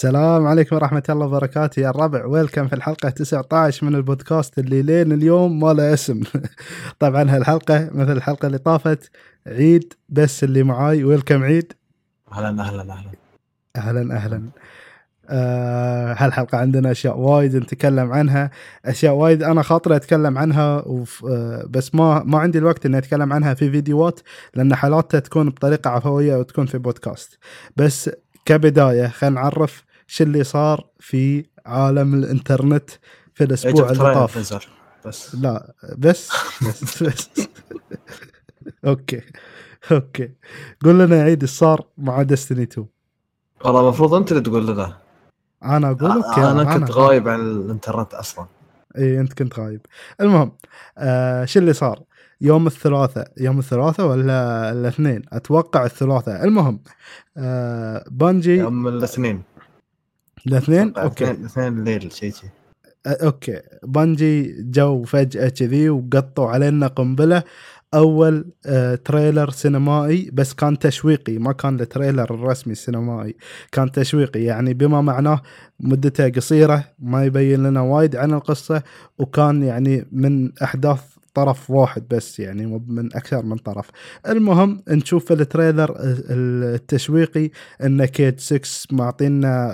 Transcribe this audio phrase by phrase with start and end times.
[0.00, 1.80] السلام عليكم ورحمة الله وبركاته.
[1.80, 6.22] يا الربع ويلكم في الحلقة 19 من البودكاست اللي لين اليوم ما له اسم.
[6.98, 9.10] طبعا هالحلقة مثل الحلقة اللي طافت
[9.46, 11.04] عيد بس اللي معاي.
[11.04, 11.72] ويلكم عيد.
[12.32, 13.10] أهلا أهلا أهلا.
[13.76, 14.42] أهلا أهلا.
[15.28, 18.50] آه هالحلقة عندنا أشياء وايد نتكلم عنها.
[18.84, 23.32] أشياء وايد أنا خاطري أتكلم عنها وف آه بس ما ما عندي الوقت إني أتكلم
[23.32, 24.20] عنها في فيديوهات
[24.54, 27.38] لأن حالاتها تكون بطريقة عفوية وتكون في بودكاست.
[27.76, 28.10] بس
[28.44, 32.90] كبداية خلينا نعرف شو اللي صار في عالم الإنترنت
[33.34, 34.68] في الأسبوع اللي طاف؟
[35.06, 35.34] بس.
[35.34, 36.30] لا بس
[36.62, 37.30] بس, بس.
[38.86, 39.20] okay
[39.92, 40.30] okay.
[40.84, 42.86] قول لنا عيد إيش صار مع Destiny 2
[43.64, 44.96] والله المفروض أنت اللي تقول لنا.
[45.64, 48.46] أنا أقول okay أنا كنت غايب عن الإنترنت أصلا.
[48.98, 49.80] إي أنت كنت غايب.
[50.20, 50.52] المهم
[50.98, 52.02] آه شو اللي صار؟
[52.40, 56.80] يوم الثلاثاء يوم الثلاثاء ولا الاثنين؟ أتوقع الثلاثاء المهم
[57.36, 59.42] آه Bungie يوم الاثنين.
[60.46, 61.30] الاثنين؟ okay.
[61.30, 62.50] الاثنين الليل شيء شيء
[63.06, 63.60] okay.
[63.82, 67.42] Bungie جو فجأة كذي وقطوا علينا قنبلة.
[67.94, 73.36] أول آه trailer سينمائي بس كان تشويقي ما كان ال trailer الرسمي السينمائي.
[73.72, 75.42] كان تشويقي يعني بما معناه
[75.80, 78.82] مدته قصيرة ما يبين لنا وايد عن القصة
[79.18, 81.00] وكان يعني من أحداث
[81.34, 83.90] طرف واحد بس يعني من أكثر من طرف.
[84.28, 87.50] المهم نشوف ال trailer التشويقي
[87.84, 89.70] إن Cayde 6 معطينا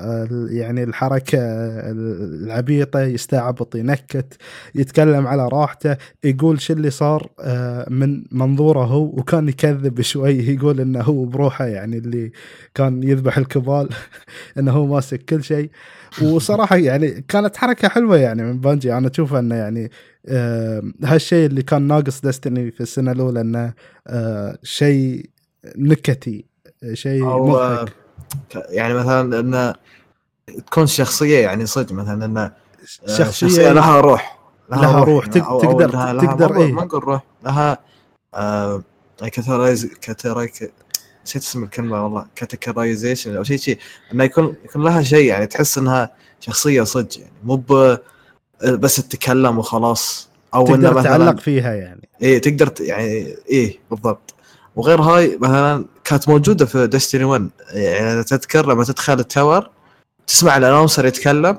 [0.51, 4.37] يعني الحركة العبيطة يستعبط ينكت
[4.75, 10.81] يتكلم على راحته يقول شو اللي صار آه، من منظوره هو وكان يكذب شوي يقول
[10.81, 12.33] إنه هو بروحه يعني اللي
[12.75, 13.89] كان يذبح ال Cabal
[14.59, 15.71] إنه هو ماسك كل شيء.
[16.23, 19.91] وصراحة يعني كانت حركة حلوة يعني من Bungie أنا أشوف إنه يعني
[20.29, 23.73] آه هالشيء اللي كان ناقص Destiny في السنة الأولى إنه
[24.07, 25.31] آه شيء
[25.77, 26.45] نكتي
[26.93, 27.93] شيء أو مضحك
[28.69, 29.75] يعني مثلا إنه
[30.67, 32.53] تكون شخصية يعني صدق مثلا إنه آه،
[33.07, 34.39] شخصية- شخصية لها روح
[34.71, 35.27] لها روح.
[35.27, 36.73] تق- أو- أو تقدر- لها- لها- تقدر إيه.
[36.73, 37.79] ما نقول روح لها
[38.35, 38.83] آه
[39.33, 39.89] characterize
[41.27, 43.79] نسيت اسم الكلمة والله كاتيكرايزيشن أو شيء شيء
[44.13, 46.11] إنه يكون يكون لها شيء يعني تحس إنها
[46.41, 47.33] شخصية صدق يعني.
[47.45, 47.57] مو
[48.65, 50.29] بس تتكلم وخلاص.
[50.55, 52.09] أو إنه تقدر مثلا تعلق فيها يعني.
[52.23, 54.35] إيه تقدر يعني إيه بالضبط.
[54.77, 59.71] وغير هاي مثلا كانت موجودة في Destiny 1 يعني تذكر لما تدخل ال tower
[60.27, 61.59] تسمع ال announcer يتكلم.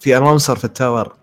[0.00, 1.16] في announcer في ال tower.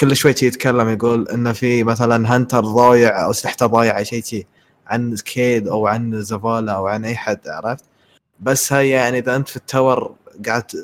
[0.00, 4.46] كل شوي يتكلم يقول إنه في مثلا hunter ضايع أو اسلحته ضايعه شيء شي.
[4.86, 7.84] عن Cayde أو عن Zavala أو عن أي حد عرفت؟
[8.40, 10.14] بس هاي يعني إذا أنت في ال tower
[10.48, 10.76] قعدت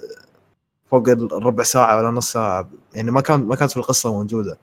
[0.90, 4.58] فوق الربع ساعة ولا نص ساعة يعني ما كان ما كانت في القصة موجودة.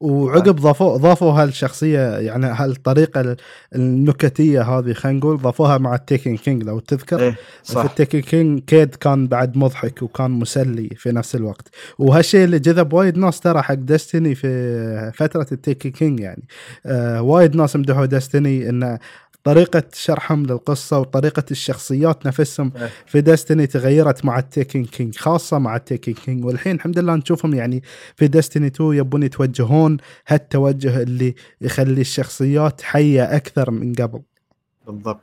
[0.00, 3.36] وعقب ضافوا ضافوا هالشخصية يعني هالطريقة ال-
[3.74, 7.30] النكتية هذه خلينا نقول ضافوها مع ال Taken King لو تذكر.
[7.30, 7.84] في صح.
[7.84, 11.68] ال Taken King Cayde كان بعد مضحك وكان مسلي في نفس الوقت.
[11.98, 16.42] وهالشيء اللي جذب وايد ناس ترى حق Destiny في فترة ال Taken King يعني.
[16.86, 18.98] آه وايد ناس مدحوا Destiny ان
[19.44, 22.90] طريقة شرحهم للقصة وطريقة الشخصيات نفسهم إيه.
[23.06, 27.14] في Destiny تغيرت مع ال Taken King خاصة مع ال Taken King والحين الحمد لله
[27.14, 27.82] نشوفهم يعني
[28.16, 29.96] في Destiny 2 يبون يتوجهون
[30.28, 34.20] هالتوجه اللي يخلي الشخصيات حية أكثر من قبل
[34.86, 35.20] بالضبط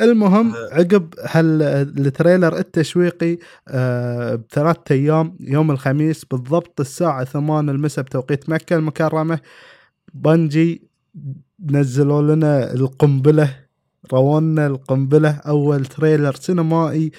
[0.00, 0.68] المهم أه.
[0.72, 8.50] عقب هال ال trailer التشويقي آه بثلاث أيام يوم الخميس بالضبط الساعة 8 المساء بتوقيت
[8.50, 9.40] مكة المكرمة
[10.14, 10.82] Bungie
[11.64, 13.56] نزلوا لنا القنبلة
[14.12, 17.10] رونا القنبلة أول trailer سينمائي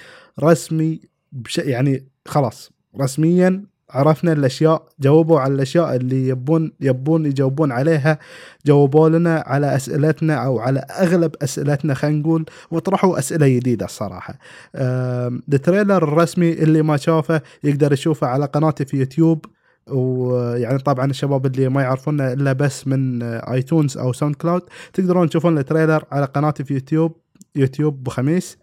[0.42, 1.00] رسمي
[1.32, 2.70] بس يعني خلاص
[3.00, 8.18] رسميا عرفنا الأشياء جاوبوا على الأشياء اللي يبون يبون يجاوبون عليها
[8.66, 14.38] جاوبوا لنا على أسئلتنا أو على أغلب أسئلتنا خلينا نقول وطرحوا أسئلة جديدة الصراحة.
[14.74, 19.44] ال trailer الرسمي اللي ما شافه يقدر يشوفه على قناتي في يوتيوب
[19.90, 25.64] ويعني طبعا الشباب اللي ما يعرفونا إلا بس من iTunes أو SoundCloud تقدرون تشوفون ال
[25.64, 27.16] trailer على قناتي في YouTube
[27.56, 28.58] YouTube بخميس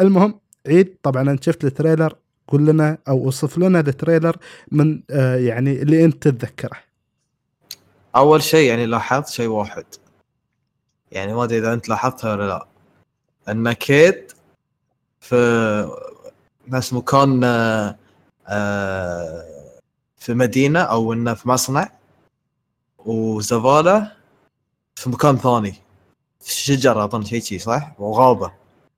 [0.00, 0.96] المهم عيد.
[1.02, 2.14] طبعا أنا شفت ال trailer
[2.48, 4.36] قول لنا أو اوصف لنا ال trailer
[4.72, 6.78] من آه يعني اللي أنت تتذكره.
[8.16, 9.84] أول شيء يعني لاحظت شيء واحد.
[11.12, 12.66] يعني ما أدري إذا أنت لاحظتها ولا لا.
[13.48, 14.32] أن Cayde
[15.20, 15.90] في
[16.68, 17.96] نفس مكان آه،
[18.48, 19.53] آه،
[20.24, 21.92] في مدينة أو إنه في مصنع
[22.98, 24.12] وزفاله
[24.94, 25.74] في مكان ثاني.
[26.40, 28.52] في شجرة أظن شيء شي صح؟ وغابة.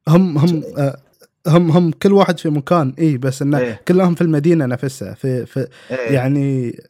[0.09, 0.99] هم هم آه
[1.47, 3.81] هم هم كل واحد في مكان اي بس إنه إيه.
[3.89, 5.15] كلهم في المدينة نفسها.
[5.15, 6.15] في في إيه.
[6.15, 6.81] يعني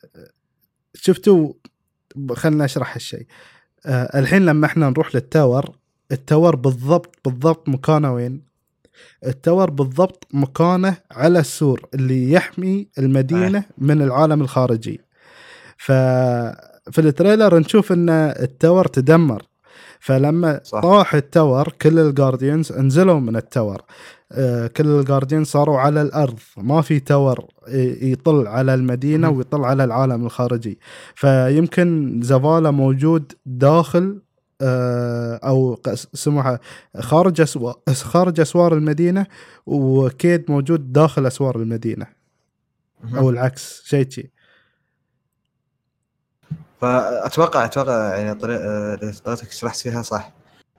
[0.94, 1.52] شفتوا؟
[2.32, 3.26] خلنا اشرح هالشيء
[3.86, 5.76] آه الحين لما إحنا نروح للتاور
[6.12, 8.42] ال tower بالضبط بالضبط مكانه وين؟
[9.26, 15.00] ال tower بالضبط مكانه على السور اللي يحمي المدينة من العالم الخارجي.
[15.76, 19.42] ففي ال trailer نشوف إن ال tower تدمر.
[20.00, 20.80] فلما صح.
[20.80, 23.82] طاح ال tower كل ال guardians انزلوا من ال tower.
[24.32, 26.38] آه، كل ال guardians صاروا على الأرض.
[26.56, 27.46] ما في tower
[28.02, 29.30] يطل على المدينة.
[29.30, 30.78] ويطل على العالم الخارجي.
[31.14, 34.25] فيمكن زفالا موجود داخل آه،
[34.62, 36.60] أو قس- سموها
[37.00, 39.26] خارج اسوار خارج أسوار المدينة
[39.66, 42.06] وكيد موجود داخل أسوار المدينة.
[43.16, 44.30] أو العكس شيء شي.
[46.80, 50.32] فاتوقع أتوقع يعني اللي طريقتك شرحت فيها صح.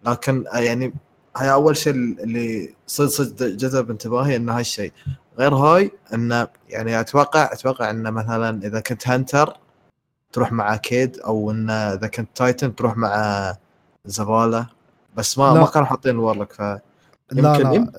[0.06, 0.94] لكن يعني
[1.38, 4.92] هاي أول شيء اللي صدق صدق جذب انتباهي انه هاي الشيء.
[5.40, 9.58] غير هاي انه يعني أتوقع أتوقع انه مثلا إذا كنت Hunter
[10.34, 13.56] تروح مع Cayde أو انه إذا كنت Titan تروح مع
[14.08, 14.68] زبالة
[15.18, 15.60] بس ما لا.
[15.60, 16.80] ما كانوا حاطين ال Warlock ف لا
[17.32, 17.92] لا.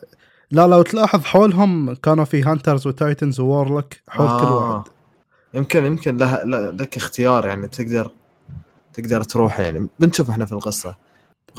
[0.50, 4.72] لا لو تلاحظ حولهم كانوا في Hunters و Titans و Warlock حول كل آه.
[4.76, 4.88] واحد.
[5.54, 8.10] يمكن يمكن له له- لك اختيار يعني تقدر
[8.92, 9.88] تقدر تروح يعني.
[10.00, 10.94] بنشوف إحنا في القصة.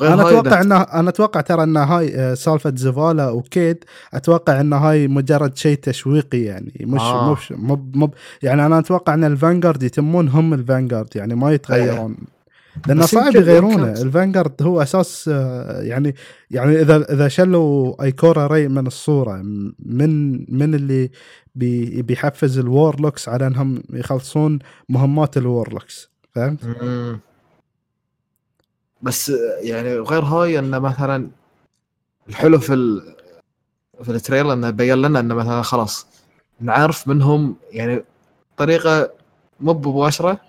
[0.00, 3.84] غير أنا أتوقع إذا- ان أنا أتوقع ترى إن هاي آه، سالفة Zavala و Cayde
[4.14, 6.72] أتوقع إن هاي مجرد شيء تشويقي يعني.
[6.80, 7.32] مش آه.
[7.32, 11.52] مش مب مب يعني أنا أتوقع إن ال Vanguard يتمون هم ال Vanguard يعني ما
[11.52, 12.16] يتغيرون.
[12.86, 16.14] لأنه صعب يغيرونه ال Vanguard هو أساس آه، يعني
[16.50, 19.42] يعني إذا إذا شلوا Ikora Rey من الصورة
[19.78, 21.10] من من اللي
[21.54, 24.58] بي بيحفز ال Warlocks على إنهم يخلصون
[24.88, 26.60] مهمات ال Warlocks فهمت؟
[29.02, 31.30] بس يعني غير هاي إنه مثلا
[32.28, 33.14] الحلو في ال...
[34.02, 36.06] في التريلر إنه بين لنا إنه مثلا خلاص
[36.60, 38.04] نعرف منهم يعني
[38.56, 39.10] طريقة
[39.60, 40.40] مو مباشرة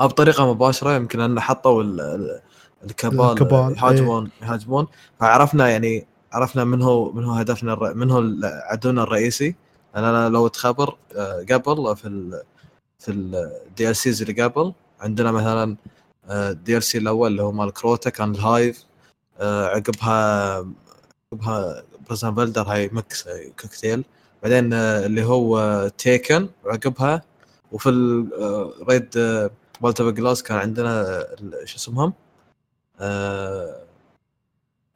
[0.00, 2.00] أو بطريقة مباشرة يمكن ان حطوا ال...
[2.00, 2.40] ال-
[2.84, 4.86] الكبال الكبال، يهاجمون يهاجمون
[5.20, 7.94] فعرفنا يعني عرفنا من هو من هو هدفنا الر...
[7.94, 9.54] من هو عدونا الرئيسي.
[9.96, 12.42] أنا لو تخبر آه، قبل في ال...
[12.98, 15.76] في ال DLCs اللي قبل عندنا مثلا
[16.30, 18.84] ال DLC الأول اللي هو مال Crota كان ال Hive.
[19.40, 20.56] آه، عقبها
[21.32, 23.28] عقبها Prison of Elders هاي mix
[23.60, 24.04] cocktail.
[24.42, 27.22] بعدين آه، اللي هو Taken وعقبها
[27.72, 29.08] وفي ال Raid
[29.80, 31.26] Vault of Glass كان عندنا
[31.64, 32.12] شو اسمهم؟
[33.00, 33.82] آه،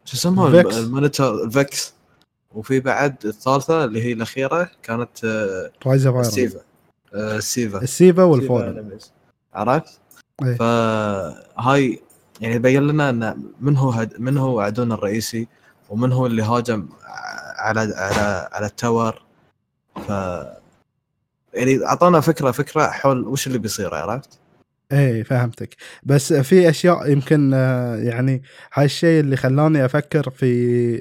[0.04, 0.78] شو اسمهم؟ Vex.
[0.78, 1.94] ال Minotaur ال Vex
[2.54, 6.60] وفي بعد الثالثة اللي هي الأخيرة كانت آه، Rise of ال SIVA
[7.14, 8.98] آه، السيفا السيفا والفولن
[9.54, 10.00] عرفت؟
[10.42, 10.54] إيه.
[10.54, 12.00] فهاي
[12.40, 14.20] يعني بين لنا إن من هو هد...
[14.20, 15.48] من هو عدونا الرئيسي
[15.90, 16.88] ومن هو اللي هاجم
[17.56, 19.22] على على على التاور
[20.06, 20.08] ف
[21.54, 24.38] يعني أعطانا فكره فكرة حول وش اللي بيصير عرفت؟
[24.92, 25.76] إيه فهمتك.
[26.02, 28.42] بس في أشياء يمكن آه، يعني
[28.78, 30.46] الشيء اللي خلاني أفكر في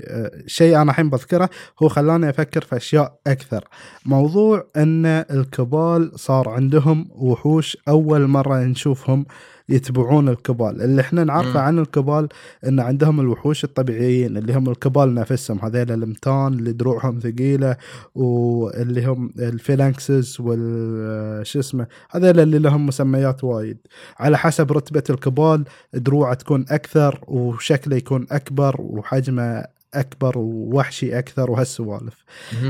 [0.08, 1.50] آه، شيء أنا الحين بذكره
[1.84, 3.64] هو خلاني أفكر في أشياء أكثر.
[4.06, 9.26] موضوع إن الكبال صار عندهم وحوش أول مرة نشوفهم
[9.70, 10.82] يتبعون الكبال.
[10.82, 11.60] اللي إحنا نعرفه.
[11.60, 12.28] عن الكبال
[12.68, 17.78] إن عندهم الوحوش الطبيعيين اللي هم الكبال نفسهم هذيل المتان اللي دروعهم ثقيلة
[18.16, 23.78] واللي هم الفيلانكسز وال شو اسمه هذول اللي لهم مسميات وايد.
[24.20, 25.64] على حسب رتبة الكبال
[25.94, 29.64] دروعه تكون أكثر وشكله يكون أكبر وحجمه
[29.94, 32.24] أكبر ووحشي أكثر وهالسوالف.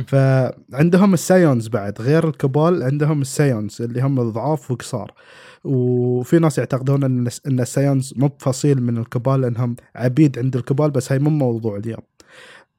[0.07, 2.01] فعندهم ال Psions بعد.
[2.01, 5.13] غير ال Cabal عندهم ال Psions اللي هم الضعاف وقصار.
[5.63, 10.55] وفي ناس يعتقدون إن إن ال Psions مو بفصيل من ال Cabal لانهم عبيد عند
[10.55, 12.01] ال Cabal بس هاي مو موضوع اليوم.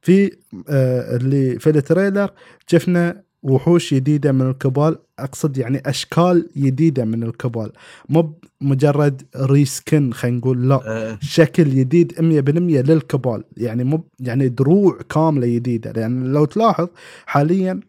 [0.02, 0.32] في
[0.68, 2.30] آه اللي في ال trailer
[2.66, 4.98] شفنا وحوش جديدة من ال Cabal.
[5.18, 7.72] أقصد يعني أشكال جديدة من ال Cabal.
[8.08, 10.80] مو مجرد reskin خلينا نقول لا.
[10.86, 12.20] آه، شكل جديد 100%
[12.90, 13.44] لل Cabal.
[13.56, 15.92] يعني مو يعني دروع كاملة جديدة.
[15.92, 16.88] لأن يعني لو تلاحظ
[17.26, 17.80] حاليا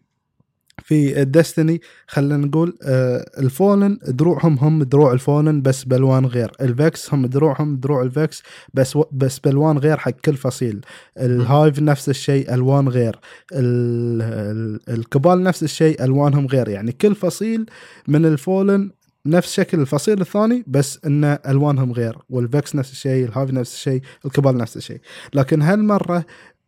[0.78, 6.52] في Destiny خلينا نقول آه ال Fallen دروعهم هم دروع ال Fallen بس بألوان غير.
[6.60, 8.42] ال Vex هم دروعهم دروع ال Vex
[8.74, 10.80] بس و بس بألوان غير حق كل فصيل.
[11.18, 13.18] ال Hive نفس الشيء ألوان غير.
[13.52, 16.68] ال ال ال Cabal نفس الشيء ألوانهم غير.
[16.68, 17.66] يعني كل فصيل
[18.08, 18.90] من ال Fallen
[19.26, 22.18] نفس شكل الفصيل الثاني بس إن ألوانهم غير.
[22.30, 25.00] وال Vex نفس الشيء ال Hive نفس الشيء ال Cabal نفس الشيء.
[25.34, 26.24] لكن هالمرة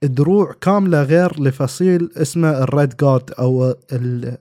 [0.07, 3.75] دروع كاملة غير لفصيل اسمه ال Red Guard أو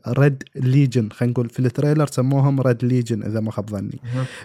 [0.07, 1.49] ال Red Legion خلينا نقول.
[1.49, 3.99] في ال trailer سموهم Red Legion إذا ما خاب ظني.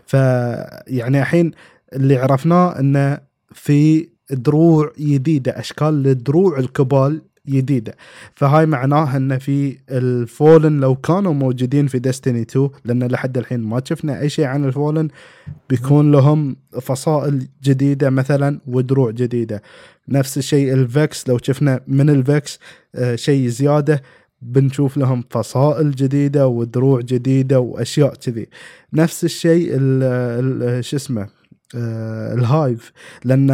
[0.07, 1.51] فيعني الحين
[1.93, 3.19] اللي عرفناه إنه
[3.53, 7.95] في دروع جديدة أشكال لدروع ال Cabal جديدة.
[8.35, 13.61] فهاي معناها إن في ال Fallen لو كانوا موجودين في Destiny 2 لأن لحد الحين
[13.61, 15.09] ما شفنا أي شيء عن ال Fallen
[15.71, 19.63] بيكون لهم فصائل جديدة مثلا ودروع جديدة.
[20.09, 22.59] نفس الشيء ال Vex لو شفنا من ال Vex
[22.95, 24.03] آه، شيء زيادة
[24.43, 28.47] بنشوف لهم فصائل جديدة ودروع جديدة وأشياء كذي.
[28.93, 30.03] نفس الشيء ال-
[30.73, 31.38] ال- شو اسمه؟
[31.75, 32.93] ال Hive
[33.25, 33.49] لأن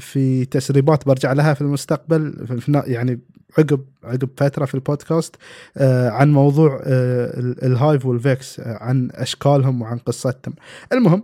[0.00, 2.46] في تسريبات برجع لها في المستقبل
[2.86, 3.20] يعني
[3.58, 5.36] عقب عقب فترة في البودكاست
[5.76, 10.54] آه، عن موضوع آه، ال- Hive وال Vex آه، عن أشكالهم وعن قصتهم.
[10.92, 11.22] المهم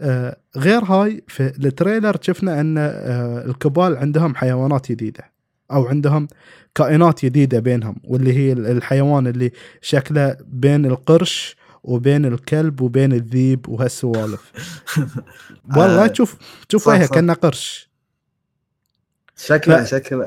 [0.00, 5.24] آه، غير هاي في التريلر شفنا أن آه، الكبال عندهم حيوانات جديدة
[5.72, 6.28] أو عندهم
[6.74, 13.68] كائنات جديدة بينهم واللي هي ال- الحيوان اللي شكله بين القرش وبين الكلب وبين الذيب
[13.68, 14.52] وهالسوالف.
[15.76, 16.36] والله آه، تشوف
[16.68, 17.06] تشوف صح، وجهه.
[17.06, 17.88] كأنه قرش.
[19.36, 20.26] شكله ف- شكله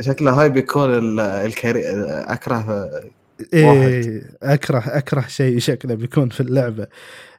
[0.00, 2.90] شكله هاي بيكون ال- الكري أكره
[3.54, 6.86] إيه أكره أكره شيء شكله بيكون في اللعبة.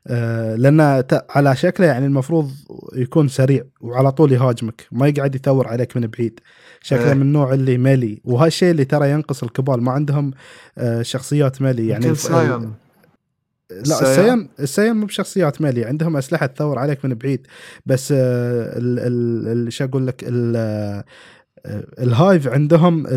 [0.07, 2.51] آه لأن على شكله يعني المفروض
[2.95, 4.87] يكون سريع وعلى طول يهاجمك.
[4.91, 6.39] ما يقعد يثور عليك من بعيد.
[6.81, 7.13] شكله إيه.
[7.13, 8.21] من النوع اللي ملي.
[8.23, 10.31] وهالشيء اللي ترى ينقص الكبال ما عندهم
[10.77, 11.87] آه شخصيات ملي.
[11.87, 12.05] يعني
[13.85, 17.47] لا؟ السيان السيان مو بشخصيات مالية عندهم أسلحة تثور عليك من بعيد.
[17.85, 21.03] بس آه، شو أقول لك آه،
[21.99, 23.07] ال Hive عندهم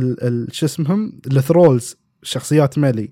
[0.51, 3.11] شو اسمهم؟ ال Thralls شخصيات melee.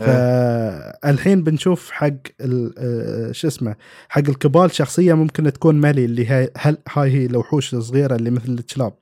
[0.00, 3.76] فالحين بنشوف حق آه، شو اسمه
[4.08, 8.30] حق ال Cabal شخصية ممكن تكون melee اللي هاي هل هاي هي الوحوش الصغيرة اللي
[8.30, 8.92] مثل الكلاب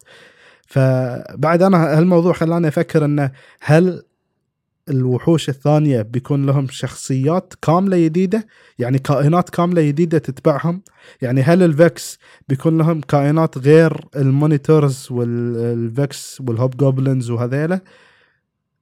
[0.66, 3.30] فبعد أنا هالموضوع خلاني أفكر إنه
[3.60, 4.02] هل
[4.90, 8.46] الوحوش الثانية بيكون لهم شخصيات كاملة جديده
[8.78, 10.82] يعني كائنات كاملة جديده تتبعهم.
[11.22, 17.80] يعني هل ال Vex بيكون لهم كائنات غير ال Minotaurs وال Vex وال Hobgoblins وهذيلا؟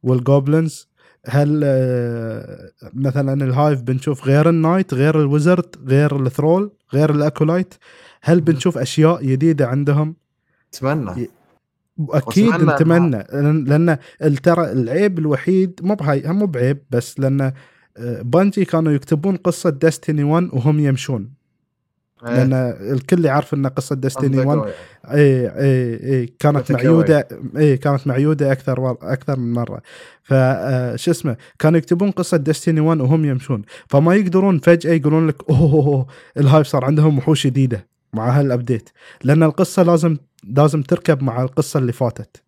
[0.02, 0.88] وال Goblins
[1.28, 6.70] هل آه، مثلا ال Hive بنشوف غير ال Knight غير ال Wizard غير ال Thrall
[6.94, 7.75] غير ال Acolyte
[8.22, 10.16] هل بنشوف أشياء جديده عندهم؟
[10.75, 11.28] أتمنى.
[12.00, 13.24] أكيد نتمنى
[13.64, 13.98] لأن
[14.42, 17.52] ترى العيب الوحيد مو بهاي مو بعيب بس لأن
[17.98, 21.30] آه، Bungie كانوا يكتبون قصة Destiny 1 وهم يمشون
[22.26, 22.34] إيه.
[22.34, 22.52] لأن
[22.92, 24.74] الكل يعرف إن قصة Destiny 1 أصدقائي.
[25.04, 26.72] اي اي اي كانت.
[26.72, 29.82] معيوده اي كانت معيودة أكثر أكثر من مرة
[30.22, 35.26] ف آه، شو اسمه كانوا يكتبون قصة Destiny 1 وهم يمشون فما يقدرون فجأة يقولون
[35.26, 36.06] لك أوه,
[36.37, 37.86] ال Hive صار عندهم وحوش جديدة
[38.16, 38.90] مع هال update
[39.25, 42.42] لأن القصة لازم لازم تركب مع القصة اللي فاتت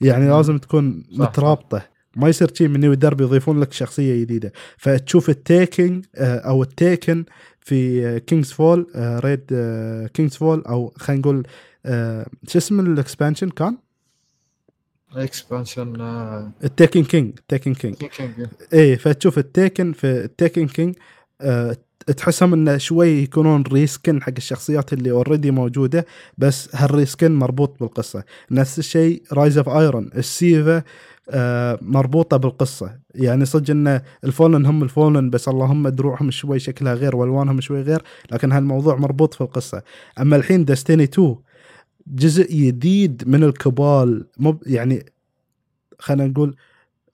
[0.00, 0.28] يعني.
[0.28, 1.20] لازم تكون صح،.
[1.20, 1.82] مترابطة
[2.16, 6.62] ما يصير شيء من الدرب يضيفون لك شخصية جديدة فتشوف ال Taken King آه، أو
[6.62, 7.24] ال Taken
[7.60, 9.44] في King's Fall raid
[10.14, 11.46] King's Fall أو خلينا نقول
[11.86, 13.76] آه، شو اسم ال expansion كان؟
[15.12, 16.00] expansion
[16.64, 17.96] ال Taken King ال Taken King.
[18.72, 20.96] إيه فتشوف ال Taken في ال Taken King
[22.12, 26.06] تحسهم انه شوي يكونون reskin حق الشخصيات اللي already موجودة
[26.38, 28.24] بس هال reskin مربوط بالقصة.
[28.50, 30.82] نفس الشيء Rise of Iron ال SIVA
[31.30, 32.98] آه، مربوطة بالقصة.
[33.14, 37.60] يعني صدق إن ال Fallen هم ال Fallen بس اللهم دروعهم شوي شكلها غير والوانهم
[37.60, 39.82] شوي غير لكن هالموضوع مربوط في القصة
[40.20, 41.36] أما الحين Destiny 2
[42.06, 44.26] جزء جديد من ال Cabal.
[44.38, 45.06] مو يعني
[45.98, 46.56] خلينا نقول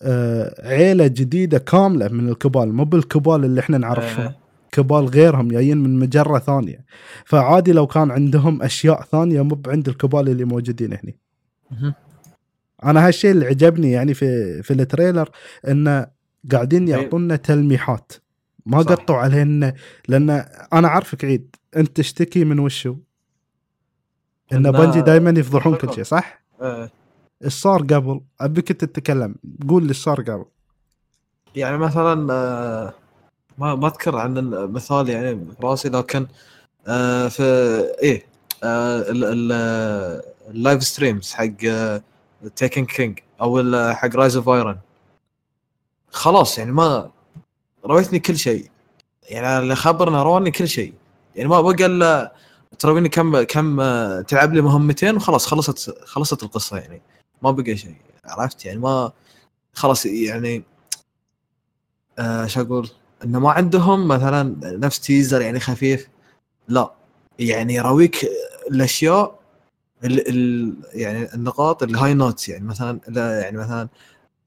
[0.02, 2.72] آه، عيلة جديدة كاملة من ال Cabal.
[2.72, 4.41] مو بال Cabal اللي إحنا نعرفهم إيه.
[4.72, 6.84] كبال غيرهم جايين من مجرة ثانية
[7.24, 11.94] فعادي لو كان عندهم أشياء ثانية مو عند الكبال اللي موجودين هنا.
[12.84, 15.30] أنا هالشيء اللي عجبني يعني في في التريلر
[15.68, 16.06] انه
[16.52, 16.96] قاعدين إيه.
[16.96, 18.12] يعطونا تلميحات
[18.66, 18.90] ما صح.
[18.90, 19.74] قطوا علينا
[20.08, 20.30] لأن
[20.72, 22.96] أنا عارفك عيد أنت تشتكي من وشو؟
[24.52, 26.90] إن بنجي دائما يفضحون كل شيء صح؟ إيه.
[27.44, 29.34] إيش صار قبل؟ أبيك تتكلم
[29.68, 30.44] قول لي إيش صار قبل
[31.56, 32.94] يعني مثلا آه،
[33.58, 36.26] ما ما اذكر عن المثال يعني براسي لكن
[36.86, 37.42] آه، في
[38.02, 38.26] إيه
[38.64, 41.46] آه، ال- ال- آه، ال live streams حق
[42.56, 44.78] Taken King أو ال- حق Rise of Iron
[46.10, 47.10] خلاص يعني ما
[47.84, 48.70] رويتني كل شيء.
[49.22, 50.94] يعني اللي خبرنا رواني كل شيء.
[51.36, 52.32] يعني ما بقى إلا
[52.78, 57.02] تراويني كم كم آه، تلعب لي مهمتين وخلاص خلصت خلصت القصة يعني.
[57.42, 59.12] ما بقى شيء عرفت؟ يعني ما
[59.74, 60.62] خلاص يعني
[62.18, 62.90] آه شو أقول؟
[63.24, 66.08] إنه ما عندهم مثلا نفس teaser يعني خفيف.
[66.68, 66.92] لا
[67.38, 68.26] يعني يراويك
[68.70, 69.40] الأشياء
[70.04, 72.64] ال ال يعني النقاط ال high notes يعني.
[72.64, 73.88] مثلا لا يعني مثلا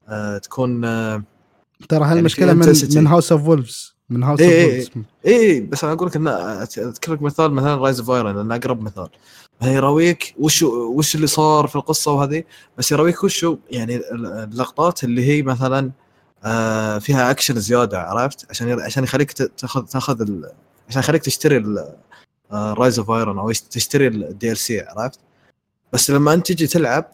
[0.08, 1.22] آه تكون آه
[1.88, 3.02] ترى يعني هالمشكله في من.
[3.02, 4.90] من House of Wolves من House of Wolves
[5.26, 8.82] اي بس أنا أقول لك إن اذكر لك مثال مثلا Rise of Iron لأنه أقرب
[8.82, 9.08] مثال.
[9.62, 12.44] يراويك وش وش اللي صار في القصة وهذه
[12.78, 15.90] بس يراويك وش يعني اللقطات اللي هي مثلا
[16.44, 20.50] آه فيها اكشن زيادة عرفت؟ عشان عشان يخليك تاخذ تاخذ ال...
[20.88, 21.64] عشان يخليك تشتري
[22.52, 25.20] Rise of Iron أو تشتري ال DLC عرفت؟
[25.92, 27.10] بس لما أنت تجي تلعب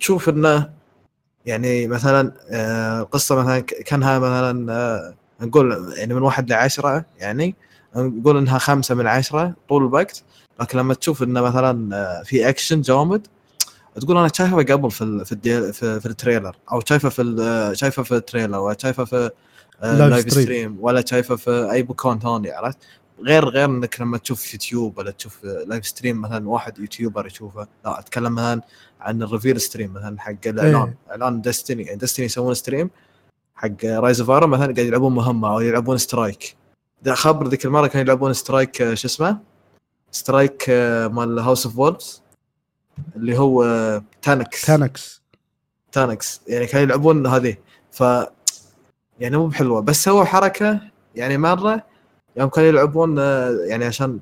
[0.00, 0.70] تشوف إنه
[1.46, 7.54] يعني مثلا آه قصة مثلا كأنها مثلا آه نقول يعني من واحد لعشرة يعني
[7.96, 10.22] نقول إنها خمسة من عشرة طول الوقت
[10.60, 13.26] لكن لما تشوف إنه مثلا آه، في اكشن جامد
[14.00, 18.02] تقول أنا شايفه قبل في في, في, في ال trailer أو شايفه في آه، شايفه
[18.02, 19.30] في ال trailer ولا شايفه في
[19.82, 22.78] live stream ولا شايفه في أي مكان ثاني عرفت؟
[23.20, 27.98] غير غير إنك لما تشوف يوتيوب ولا تشوف live stream مثلا واحد YouTuber يشوفه لا
[27.98, 28.60] أتكلم مثلا
[29.00, 30.96] عن ال reveal stream مثلا حق الاعلان إيه.
[31.10, 32.90] اعلان Destiny يعني Destiny يسوون stream
[33.54, 36.56] حق Rise of مثلا قاعد يلعبون مهمة أو يلعبون strike
[37.08, 39.38] تخبر ذيك المرة كانوا يلعبون strike آه، شو اسمه؟
[40.10, 42.22] strike آه، مال House of Wolves
[43.16, 43.64] اللي هو
[44.22, 45.22] Taniks Taniks
[45.92, 47.56] Taniks يعني كانوا يلعبون هذه.
[47.92, 48.00] ف
[49.20, 49.80] يعني مو بحلوة.
[49.80, 50.80] بس سووا حركة
[51.14, 51.82] يعني مرة
[52.36, 53.18] يوم كانوا يلعبون
[53.68, 54.20] يعني عشان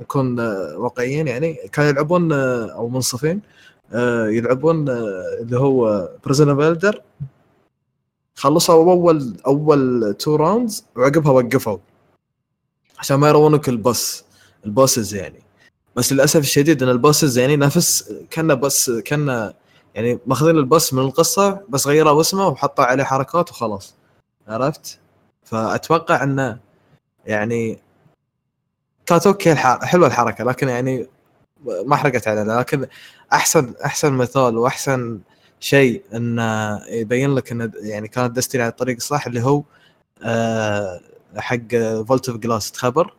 [0.00, 0.40] نكون
[0.76, 3.40] واقعيين يعني كانوا يلعبون أو منصفين
[4.28, 7.02] يلعبون اللي هو Prison of Elders
[8.34, 11.78] خلصوا أول أول two rounds وعقبها وقفوا.
[12.98, 14.24] عشان ما يرونك ال boss
[14.66, 15.42] ال bosses يعني.
[15.96, 19.54] بس للأسف الشديد إن ال bosses يعني نفس كنا بس كنا
[19.94, 23.94] يعني ماخذين ال boss من القصة بس غيروا اسمه وحطوا عليه حركات وخلاص
[24.48, 24.98] عرفت؟
[25.44, 26.58] فأتوقع انه
[27.26, 27.78] يعني
[29.06, 31.06] كانت okay حلوة الحركة لكن يعني
[31.64, 32.86] ما حرقت علينا لكن
[33.32, 35.20] أحسن أحسن مثال وأحسن
[35.60, 39.62] شيء انه يبين لك انه يعني كانت Destiny على الطريق الصح اللي هو
[40.22, 41.00] أه
[41.36, 41.76] حق
[42.08, 43.14] Vault of Glass تخبر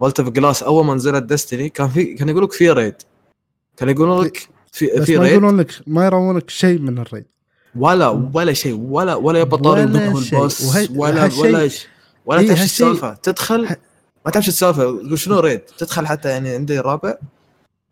[0.00, 2.94] Vault of Glass أول ما نزلت Destiny كان في كان يقول لك في raid
[3.76, 7.24] كان يقولون لك في في raid ما يقولون لك ما يرونك شيء من ال raid.
[7.76, 8.78] ولا ولا شيء.
[8.80, 11.88] ولا ولا يبقى طاري منهم ال boss ولا ولا شيء
[12.26, 13.14] ولا تعرف السالفة.
[13.14, 13.68] تدخل
[14.26, 14.82] ما تعرف السالفة.
[14.82, 17.14] يقول شنو raid تدخل حتى يعني عندي الربع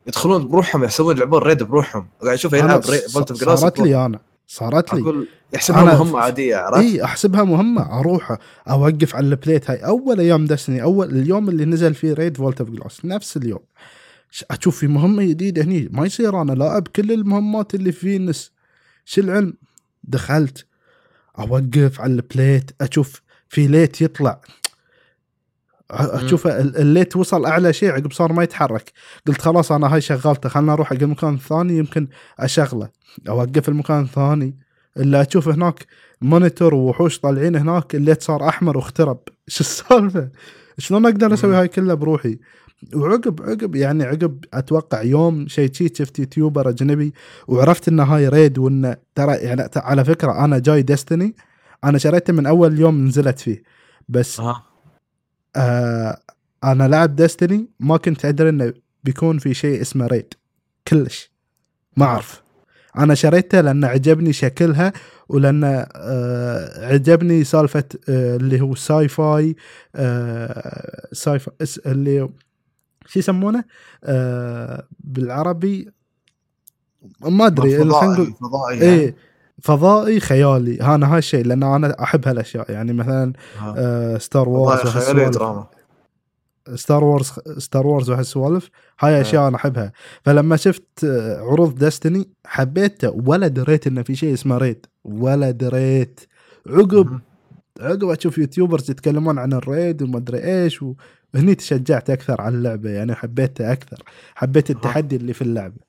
[0.07, 2.09] يدخلون بروحهم يحسبون يلعبون raid بروحهم.
[2.23, 4.21] قاعد أشوف يلعب Vault of Glass صارت لي أنا.
[4.47, 5.01] صارت لي.
[5.01, 8.01] أقول يحسبها مهمة عادية عرفت؟ إي أحسبها مهمة.
[8.01, 8.39] أروح
[8.69, 9.77] أوقف على ال plate هاي.
[9.77, 13.61] أول أيام Destiny أول اليوم اللي نزل فيه raid Vault of Glass نفس اليوم.
[14.51, 15.89] أشوف في مهمة جديدة هني.
[15.93, 18.53] ما يصير أنا لاعب كل المهمات اللي في فينس
[19.05, 19.55] شو العلم؟
[20.05, 20.67] دخلت
[21.39, 24.41] أوقف على ال plate أشوف في light يطلع.
[25.91, 28.93] أشوف ال light وصل أعلى شيء عقب صار ما يتحرك.
[29.27, 32.89] قلت خلاص أنا هاي شغلته خلنا أروح حق المكان الثاني يمكن أشغله.
[33.29, 34.59] أوقف المكان الثاني.
[34.97, 35.87] إلا أشوف هناك
[36.23, 39.19] Minotaur ووحوش طالعين هناك ال light صار أحمر واخترب.
[39.49, 40.31] شو السالفة؟
[40.79, 42.39] شلون أقدر أسوي هاي كلها بروحي؟
[42.95, 47.13] وعقب عقب يعني عقب أتوقع يوم شيء شي شفت يوتيوبر أجنبي
[47.49, 51.35] وعرفت ان هاي raid وان ترى يعني على فكرة أنا جاي Destiny
[51.85, 53.63] أنا شريته من أول يوم نزلت فيه.
[54.09, 54.63] بس أه.
[55.57, 56.19] آه
[56.65, 60.35] أنا لاعب Destiny ما كنت أدري إنه بيكون في شيء اسمه raid
[60.89, 61.31] كلش.
[61.97, 62.43] ما أعرف.
[62.99, 64.93] أنا شريته لأن عجبني شكلها
[65.29, 65.65] ولأن
[65.97, 69.57] آه عجبني سالفة آه اللي هو sci-fi
[69.97, 71.55] آه sci-fi
[71.87, 72.29] اللي
[73.07, 73.65] شو يسمونه؟
[74.05, 75.91] آه بالعربي
[77.21, 79.15] ما أدري فضائي فضائي يعني.
[79.63, 80.81] فضائي خيالي.
[80.81, 82.71] أنا هاي الشيء لأن أنا أحب هالأشياء.
[82.71, 84.19] يعني مثلا آه.
[84.19, 85.67] Star Wars خيالي دراما.
[86.75, 88.71] Star Wars Star Wars وهالسوالف.
[89.01, 89.93] هاي أشياء أنا أحبها.
[90.25, 93.11] فلما شفت آه، عروض Destiny حبيته.
[93.11, 96.21] ولا دريت انه في شيء اسمه raid ولا دريت.
[96.67, 97.21] عقب
[97.81, 102.91] عقب أشوف YouTubers يتكلمون عن ال raid وما أدري إيش وهني تشجعت أكثر على اللعبة.
[102.91, 104.03] يعني حبيتها أكثر.
[104.35, 105.87] حبيت التحدي اللي في اللعبة.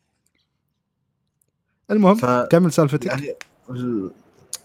[1.91, 2.25] المهم ف...
[2.25, 3.05] كمل سالفتك.
[3.05, 3.35] يعني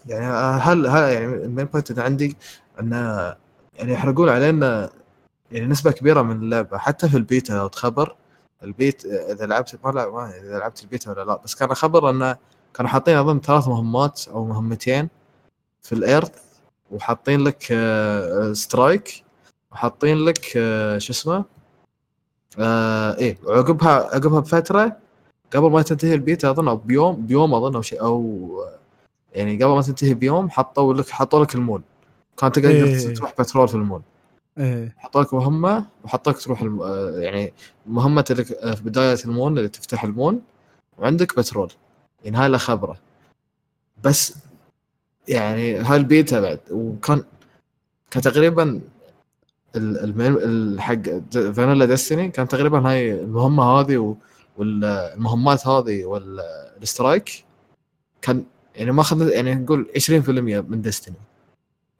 [0.05, 0.25] يعني
[0.61, 2.37] هل هل يعني ال main point اللي عندي
[2.79, 2.97] انه
[3.73, 4.89] يعني يحرقون علينا
[5.51, 8.15] يعني نسبة كبيرة من اللعبه حتى في البيتا لو تخبر
[8.63, 12.37] البيت إذا لعبت ما لا ما إذا لعبت البيتا ولا لا بس كان خبر انه
[12.73, 15.09] كانوا حاطين أظن ثلاث مهمات أو مهمتين
[15.81, 16.31] في ال Earth
[16.91, 17.63] وحاطين لك
[18.53, 21.45] strike آه، وحاطين لك آه، شو اسمه
[22.59, 24.97] آه إيه وعقبها عقبها بفترة
[25.53, 28.49] قبل ما تنتهي البيتا أظن أو بيوم بيوم أظن أو شيء أو
[29.33, 31.81] يعني قبل ما تنتهي بيوم حطوا لك حطوا لك ال Moon.
[32.37, 33.13] كان تقدر إيه.
[33.13, 34.01] تروح patrol في ال Moon.
[34.57, 34.95] إيه.
[34.97, 36.81] حطوا لك مهمة وحطوا لك تروح الم...
[37.15, 37.53] يعني
[37.85, 40.39] مهمة لك في بداية ال Moon اللي تفتح ال Moon
[40.97, 41.71] وعندك patrol.
[42.23, 42.97] يعني هاي له خبرة.
[44.03, 44.35] بس
[45.27, 46.59] يعني هاي البيتا بعد.
[46.71, 47.23] وكان
[48.11, 48.81] كان تقريبا
[49.75, 54.15] الحق vanilla Destiny كان تقريبا هاي المهمة هذه
[54.57, 57.45] والمهمات هذه وال strike
[58.21, 60.29] كان يعني ما اخذ يعني نقول 20%
[60.69, 61.15] من Destiny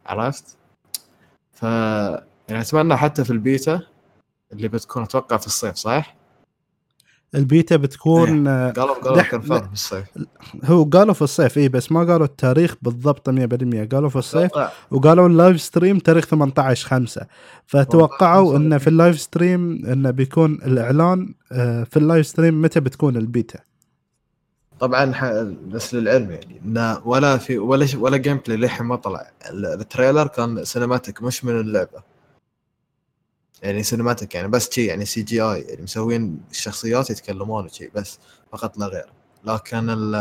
[0.05, 0.57] عرفت؟
[1.53, 3.81] ف يعني أتمنى حتى في البيتا
[4.53, 6.15] اللي بتكون أتوقع في الصيف صح؟
[7.35, 8.71] البيتا بتكون إيه.
[8.71, 10.05] قالوا قالوا دح- confirm في الصيف.
[10.63, 13.33] هو قالوا في الصيف اي بس ما قالوا التاريخ بالضبط 100%
[13.91, 14.51] قالوا في الصيف
[14.91, 17.25] وقالوا ال live stream تاريخ 18 5
[17.67, 22.79] فتوقعوا انه في ال live stream إنه بيكون الإعلان آه، في ال live stream متى
[22.79, 23.59] بتكون البيتا.
[24.79, 25.31] طبعا ح-
[25.67, 26.61] بس للعلم يعني.
[26.65, 29.31] انه ولا في ولا ش- ولا gameplay للحين ما طلع.
[29.49, 32.03] ال- ال trailer كان cinematic مش من اللعبة.
[33.63, 38.19] يعني cinematic يعني بس شي يعني CGI يعني مسوين الشخصيات يتكلمون وشي بس
[38.51, 39.13] فقط لا غير.
[39.43, 40.15] لكن ال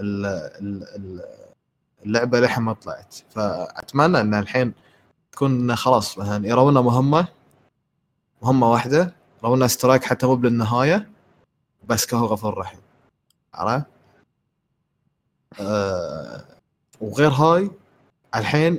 [0.00, 1.22] ال ال
[2.06, 3.14] اللعبة للحين ما طلعت.
[3.30, 4.72] فأتمنى إن الحين
[5.32, 7.28] تكون خلاص مثلا يرونا مهمة
[8.42, 11.08] مهمة واحدة يرونا سترايك حتى مو بالنهاية
[11.88, 12.79] بس كهو غفور رحيم
[13.54, 13.86] عرفت؟
[15.60, 16.44] آه
[17.00, 17.70] وغير هاي
[18.34, 18.78] الحين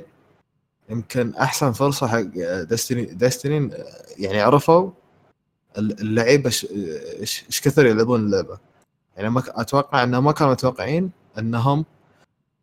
[0.88, 2.20] يمكن أحسن فرصة حق
[2.62, 3.70] ديستني ديستني
[4.18, 4.90] يعني عرفوا
[5.78, 6.50] اللعيبة
[7.20, 8.58] إيش كثر يلعبون اللعبة.
[9.16, 11.84] يعني ما أتوقع انهم ما كانوا متوقعين إنهم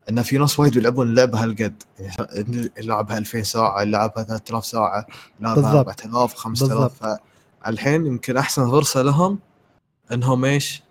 [0.10, 1.84] إن في ناس وايد يلعبون اللعبة هالقد.
[2.00, 5.08] يعني يلعبها 2000 ساعة يلعبها 3000 ساعة
[5.40, 5.88] يلعبها بالضبط.
[5.88, 7.18] 4000 5000
[7.64, 9.40] فالحين يمكن أحسن فرصة لهم
[10.12, 10.84] إنهم إيش؟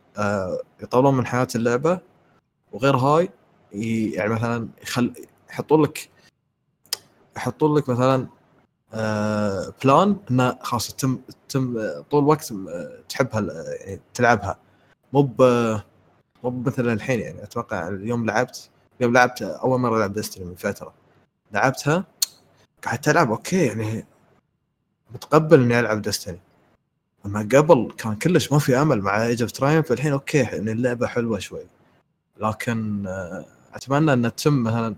[0.83, 2.00] يطولون من حياة اللعبة
[2.72, 3.31] وغير هاي
[3.72, 5.12] يعني مثلا يخل
[5.50, 6.11] يحطون لك
[7.37, 8.26] يحطون لك مثلا
[8.94, 14.59] آه plan إنه خلاص تم تم آه، طول الوقت آه، تحبها آه، يعني تلعبها.
[15.12, 15.22] مو
[16.44, 20.94] مو مثلا الحين يعني أتوقع اليوم لعبت يوم لعبت أول مرة ألعب Destiny من فترة.
[21.52, 22.04] لعبتها
[22.87, 24.07] قعدت ألعب أوكي يعني
[25.14, 26.40] متقبل إني ألعب Destiny
[27.26, 31.07] أما قبل كان كلش ما في أمل مع Age of Triumph الحين أوكي إن اللعبة
[31.07, 31.66] حلوة شوي.
[32.40, 34.94] لكن آه، أتمنى إن تتم مثلا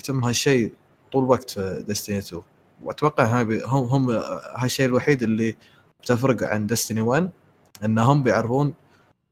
[0.00, 0.72] يتم هالشيء
[1.12, 2.42] طول الوقت في Destiny 2
[2.82, 4.10] وأتوقع هم هم
[4.56, 5.56] هالشيء الوحيد اللي
[6.02, 7.30] بتفرق عن Destiny 1
[7.84, 8.74] انهم بيعرفون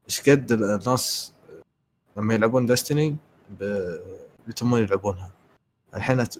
[0.09, 1.33] إيش قد الناس
[2.17, 3.15] لما يلعبون Destiny
[4.47, 5.29] بيتمون يلعبونها.
[5.95, 6.37] الحين أت-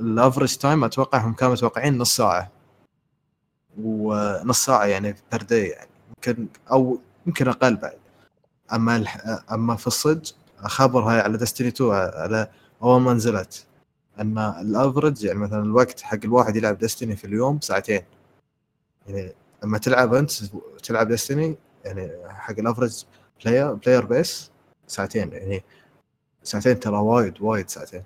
[0.00, 2.50] ال average time أتوقع هم كانوا متوقعين نص ساعة.
[3.82, 5.90] ونص ساعة يعني per day يعني.
[6.16, 7.98] يمكن أو يمكن أقل بعد.
[8.72, 9.04] أما.
[9.52, 12.50] أما في الصج خبر هاي على Destiny 2 على
[12.82, 13.66] أول ما نزلت.
[14.20, 18.02] ان ال average يعني مثلا الوقت حق الواحد يلعب Destiny في اليوم ساعتين.
[19.08, 19.32] يعني
[19.64, 20.30] لما تلعب أنت
[20.82, 23.04] تلعب Destiny يعني حق ال average
[23.44, 24.50] player player base
[24.86, 25.32] ساعتين.
[25.32, 25.64] يعني
[26.42, 28.02] ساعتين ترى وايد وايد ساعتين.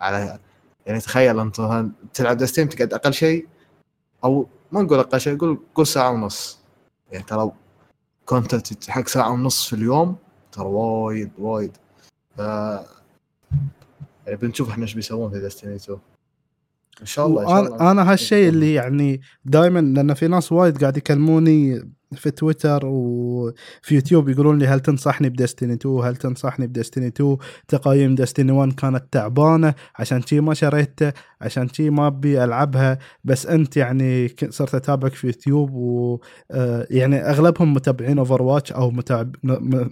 [0.00, 0.38] على
[0.86, 3.48] يعني تخيل أنت تلعب Destiny تقعد أقل شيء
[4.24, 6.58] أو ما نقول أقل شيء قول قول ساعة ونص.
[7.12, 7.50] يعني ترى
[8.26, 10.16] كنت تت- حق ساعة ونص في اليوم
[10.52, 11.76] ترى وايد وايد.
[12.36, 12.38] ف
[14.26, 15.98] يعني بنشوف إحنا إيش بيسوون في ديستني 2
[17.00, 17.90] إن شاء الله إن شاء الله.
[17.90, 24.28] أنا هالشيء اللي يعني دائما لأن في ناس وايد قاعد يكلموني في تويتر وفي يوتيوب
[24.28, 27.36] يقولون لي هل تنصحني بدستني 2 هل تنصحني بدستني 2
[27.68, 32.98] تقايم دستني 1 كانت تعبانة عشان شي ما شريته عشان شي ما أبي ألعبها.
[33.24, 36.20] بس أنت يعني صرت أتابعك في يوتيوب و
[36.50, 39.30] آه، يعني أغلبهم متابعين Overwatch أو متابع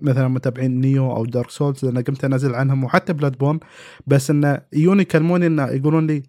[0.02, 3.60] مثلا متابعين Nioh أو Dark Souls لأن قمت أنزل عنهم وحتى Bloodborne
[4.06, 6.22] بس انه يجون يكلموني انه يقولون لي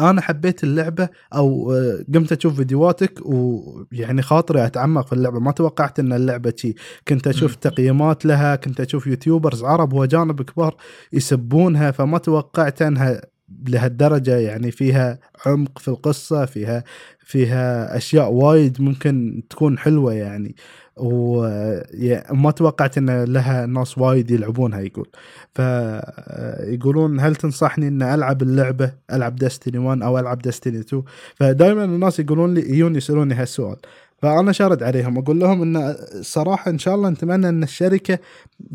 [0.00, 5.40] أنا حبيت اللعبة أو آه، قمت أشوف فيديوهاتك ويعني خاطري أتعمق في اللعبة.
[5.40, 6.74] ما توقعت إن اللعبة شي.
[7.08, 7.54] كنت أشوف.
[7.54, 10.76] تقييمات لها كنت أشوف YouTubers عرب وأجانب كبار
[11.12, 13.20] يسبونها فما توقعت إنها
[13.68, 16.84] لهالدرجة يعني فيها عمق في القصة فيها
[17.20, 20.54] فيها أشياء وايد ممكن تكون حلوة يعني.
[20.96, 25.08] وما توقعت إن لها ناس وايد يلعبونها يقول.
[25.54, 31.02] فيقولون هل تنصحني إن ألعب اللعبة ألعب دستني 1 أو ألعب دستني 2
[31.36, 33.76] فدائما الناس يقولون لي يجون يسألوني هالسؤال.
[34.22, 38.18] فأنا شارد عليهم أقول لهم إن صراحة إن شاء الله نتمنى إن الشركة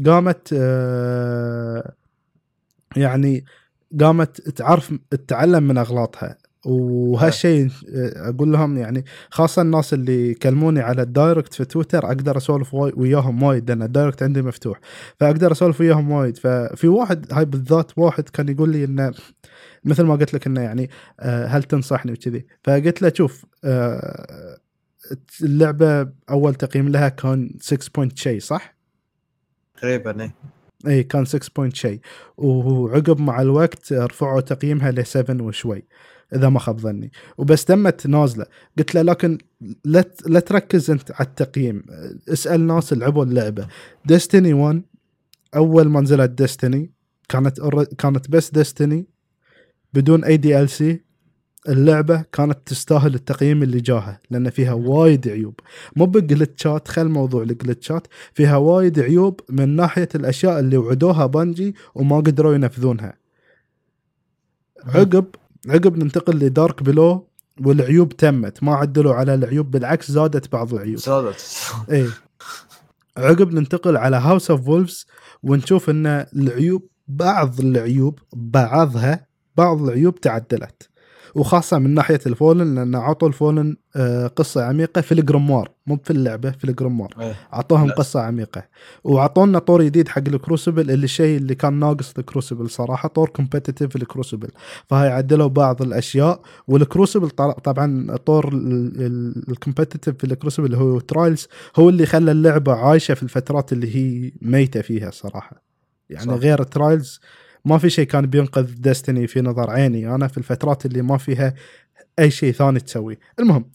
[0.06, 1.94] قامت آه،
[2.96, 3.46] يعني
[4.02, 6.38] قامت تعرف تتعلم من أغلاطها.
[6.66, 7.70] وهالشيء
[8.16, 13.44] أقول لهم يعني خاصة الناس اللي يكلموني على ال direct في تويتر أقدر أسولف وياهم
[13.44, 14.80] وايد لأن ال direct عندي مفتوح
[15.20, 16.38] فأقدر أسولف وياهم وايد.
[16.38, 19.14] ففي واحد هاي بالذات واحد كان يقول لي إنه
[19.84, 24.58] مثل ما قلت لك إنه يعني آه، هل تنصحني وكذي؟ فقلت له شوف آه،
[25.42, 28.76] اللعبة أول تقييم لها كان 6 point شيء صح؟
[29.78, 30.34] تقريبا إيه.
[30.88, 32.00] إي كان 6 point شيء
[32.38, 35.86] وعقب مع الوقت رفعوا تقييمها ل 7 وشوي.
[36.36, 37.12] إذا ما خاب ظني.
[37.38, 38.46] وبس تمت نازلة.
[38.78, 39.38] قلت له لكن
[39.86, 41.84] لا لا تركز أنت على التقييم.
[42.30, 43.68] اسأل ناس لعبوا اللعبة.
[44.06, 44.82] Destiny 1
[45.56, 46.92] أول ما نزلت Destiny
[47.30, 47.60] كانت
[47.98, 49.06] كانت بس Destiny
[49.94, 51.02] بدون أي DLC
[51.70, 55.60] اللعبة كانت تستاهل التقييم اللي جاها لأن فيها وايد عيوب.
[55.96, 62.18] مو بجلتشات خل موضوع الجلتشات فيها وايد عيوب من ناحية الأشياء اللي وعدوها Bungie وما
[62.18, 63.14] قدروا ينفذونها.
[64.86, 65.26] عقب
[65.68, 67.28] عقب ننتقل ل Dark Below
[67.62, 70.98] والعيوب تمت ما عدلوا على العيوب بالعكس زادت بعض العيوب.
[70.98, 71.46] زادت.
[71.92, 72.08] إيه.
[73.18, 75.08] عقب ننتقل على House of Wolves
[75.44, 80.89] ونشوف إن العيوب بعض العيوب بعضها بعض العيوب تعدلت.
[81.36, 85.72] وخاصة من ناحية ال Fallen لأن عطوا ال Fallen آه، قصة عميقة في ال Grimoire
[85.88, 87.36] مو في اللعبة في ال Grimoire إيه.
[87.54, 87.92] أعطوهم.
[87.92, 88.64] قصة عميقة
[89.04, 93.30] وأعطونا طور جديد حق ال Crucible اللي الشيء اللي كان ناقص ال Crucible صراحة طور
[93.30, 94.50] competitive ال Crucible
[94.88, 97.30] فهاي عدلوا بعض الأشياء وال Crucible
[97.64, 98.50] طبعا طور
[99.50, 103.74] ال competitive في ال Crucible اللي هو Trials هو اللي خلى اللعبة عايشة في الفترات
[103.74, 105.64] اللي هي ميتة فيها صراحة
[106.10, 106.26] يعني.
[106.26, 106.34] صح.
[106.34, 107.20] غير Trials
[107.66, 110.16] ما في شيء كان بينقذ Destiny في نظري يعني.
[110.16, 111.54] أنا في الفترات اللي ما فيها
[112.20, 113.66] أي شيء ثاني تسويه المهم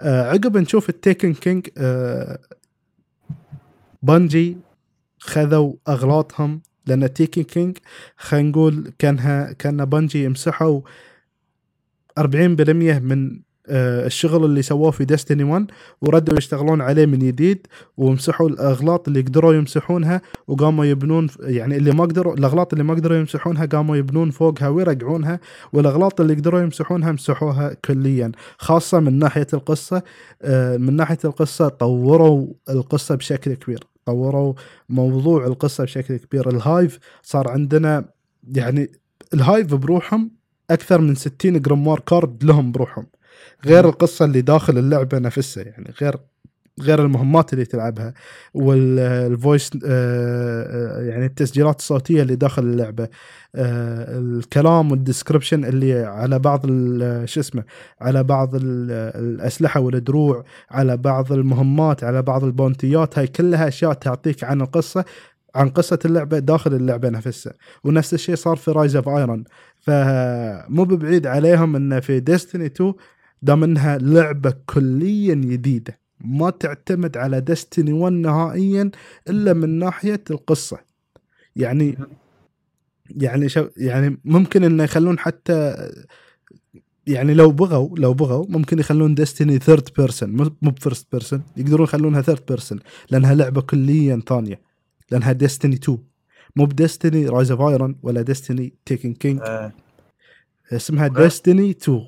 [0.00, 2.38] آه عقب نشوف ال Taken King آه
[4.02, 4.56] Bungie
[5.18, 7.78] خذوا أغلاطهم لأن Taken King
[8.16, 10.80] خلينا نقول كانها كان Bungie يمسحوا
[12.20, 13.40] 40% من
[13.70, 19.54] الشغل اللي سووه في Destiny 1 وردوا يشتغلون عليه من جديد ومسحوا الأغلاط اللي قدروا
[19.54, 24.68] يمسحونها وقاموا يبنون يعني اللي ما قدروا الأغلاط اللي ما قدروا يمسحونها قاموا يبنون فوقها
[24.68, 25.40] ويرجعونها
[25.72, 30.02] والأغلاط اللي قدروا يمسحونها مسحوها كليا خاصة من ناحية القصة.
[30.42, 34.54] آه، من ناحية القصة طوروا القصة بشكل كبير طوروا
[34.88, 36.50] موضوع القصة بشكل كبير.
[36.50, 38.04] ال Hive صار عندنا
[38.54, 38.90] يعني
[39.34, 40.30] ال Hive بروحهم
[40.70, 43.06] أكثر من 60 Grimoire card لهم بروحهم.
[43.66, 46.16] غير القصة اللي داخل اللعبة نفسها يعني غير
[46.80, 48.14] غير المهمات اللي تلعبها
[48.54, 49.70] وال voice
[51.08, 53.08] يعني التسجيلات الصوتية اللي داخل اللعبة
[53.54, 56.66] آه، الكلام وال description اللي على بعض
[57.24, 57.64] شو اسمه
[58.00, 58.90] على بعض ال-
[59.24, 65.04] الأسلحة والدروع على بعض المهمات على بعض البونتيات هاي كلها أشياء تعطيك عن القصة
[65.54, 67.52] عن قصة اللعبة داخل اللعبة نفسها.
[67.84, 69.44] ونفس الشيء صار في Rise of Iron
[69.80, 72.94] فمو ببعيد عليهم إنه في Destiny 2
[73.42, 78.90] دام انها لعبة كليا جديدة ما تعتمد على Destiny 1 نهائيا
[79.28, 80.78] إلا من ناحية القصة.
[81.56, 81.98] يعني
[83.10, 85.88] يعني شو يعني ممكن إنه يخلون حتى
[87.06, 90.30] يعني لو بغوا لو بغوا ممكن يخلون Destiny third person
[90.62, 92.78] مو ب first person يقدرون يخلونها third person
[93.10, 94.60] لأنها لعبة كليا ثانية
[95.10, 95.98] لأنها Destiny 2
[96.56, 99.40] مو ب Destiny Rise of Iron ولا Destiny Taken King
[100.72, 102.00] اسمها Destiny 2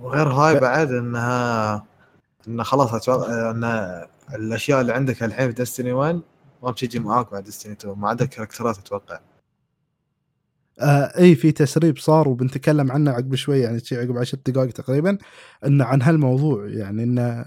[0.00, 1.84] وغير هاي بعد انها
[2.48, 3.64] إنه خلاص أتوقع إن
[4.34, 6.20] الأشياء اللي عندك الحين في Destiny 1
[6.62, 9.20] ما بتجي معاك مع Destiny 2 ما عندك كاركترات أتوقع.
[10.80, 15.18] آه إي في تسريب صار وبنتكلم عنه عقب شوي يعني عقب عشر دقائق تقريبا
[15.66, 17.44] ان عن هالموضوع يعني إنه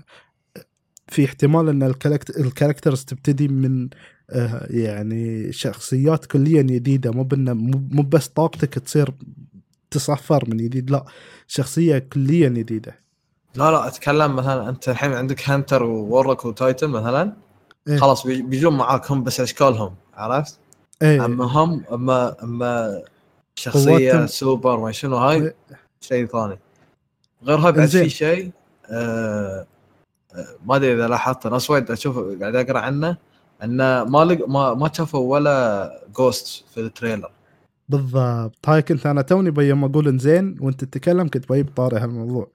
[1.08, 3.90] في احتمال إن ال charact- ال characters تبتدي من
[4.30, 7.28] آه يعني شخصيات كليا جديده مو
[7.92, 9.14] مو بس طاقتك تصير
[10.02, 11.06] تصفر من جديد لا
[11.48, 13.00] شخصية كليا جديدة
[13.56, 17.34] لا لا أتكلم مثلا أنت الحين عندك Hunter و Warlock و Titan مثلا
[17.88, 17.98] إيه.
[17.98, 20.60] خلاص بي- بيجون معاك هم بس أشكالهم عرفت؟
[21.02, 23.02] إيه أما هم أما أما
[23.56, 24.28] شخصية قواتهم.
[24.28, 25.56] سوبر ما شنو هاي إيه.
[26.02, 26.60] شيء ثاني
[27.44, 27.88] غير هاي بعد.
[27.88, 28.52] في شيء
[28.90, 29.66] آه
[30.36, 33.18] آه، ما أدري إذا لاحظت ناس وايد أشوف قاعد أقرأ عنه
[33.64, 37.32] إنه ما لق ما ما شافوا ولا Ghost في ال trailer
[37.92, 38.70] بالضبط.
[38.70, 42.52] هاي كنت أنا توني بي يوم أقول إنزين وأنت تتكلم كنت بجيب طاري هالموضوع.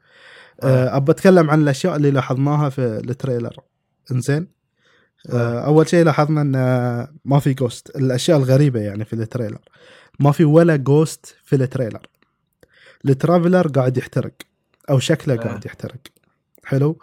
[0.62, 0.96] أه.
[0.96, 3.56] أبى أتكلم عن الأشياء اللي لاحظناها في ال trailer.
[4.12, 4.48] إنزين؟
[5.32, 6.52] أه أول شيء لاحظنا إن
[7.24, 9.60] ما في Ghost الأشياء الغريبة يعني في ال trailer.
[10.20, 12.06] ما في ولا Ghost في ال trailer.
[13.04, 14.32] ال Traveler قاعد يحترق
[14.90, 15.38] أو شكله آه.
[15.38, 16.00] قاعد يحترق.
[16.64, 16.98] حلو؟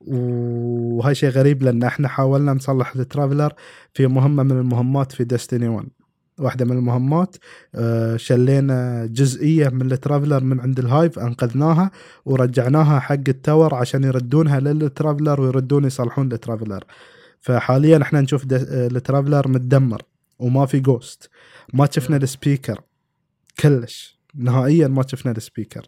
[0.00, 3.52] وهاي شيء غريب لأن إحنا حاولنا نصلح ال Traveler
[3.94, 5.88] في مهمة من المهمات في Destiny 1
[6.38, 7.36] واحدة من المهمات
[7.74, 11.90] آه، شلينا جزئية من ال Traveler من عند ال Hive أنقذناها
[12.24, 16.84] ورجعناها حق ال Tower عشان يردونها لل Traveler ويردون يصلحون ال Traveler.
[17.40, 20.02] فحاليا إحنا نشوف آه، ال Traveler متدمر
[20.38, 21.30] وما في Ghost
[21.74, 22.80] ما شفنا ال Speaker.
[23.60, 24.18] كلش.
[24.34, 25.86] نهائيا ما شفنا ال Speaker.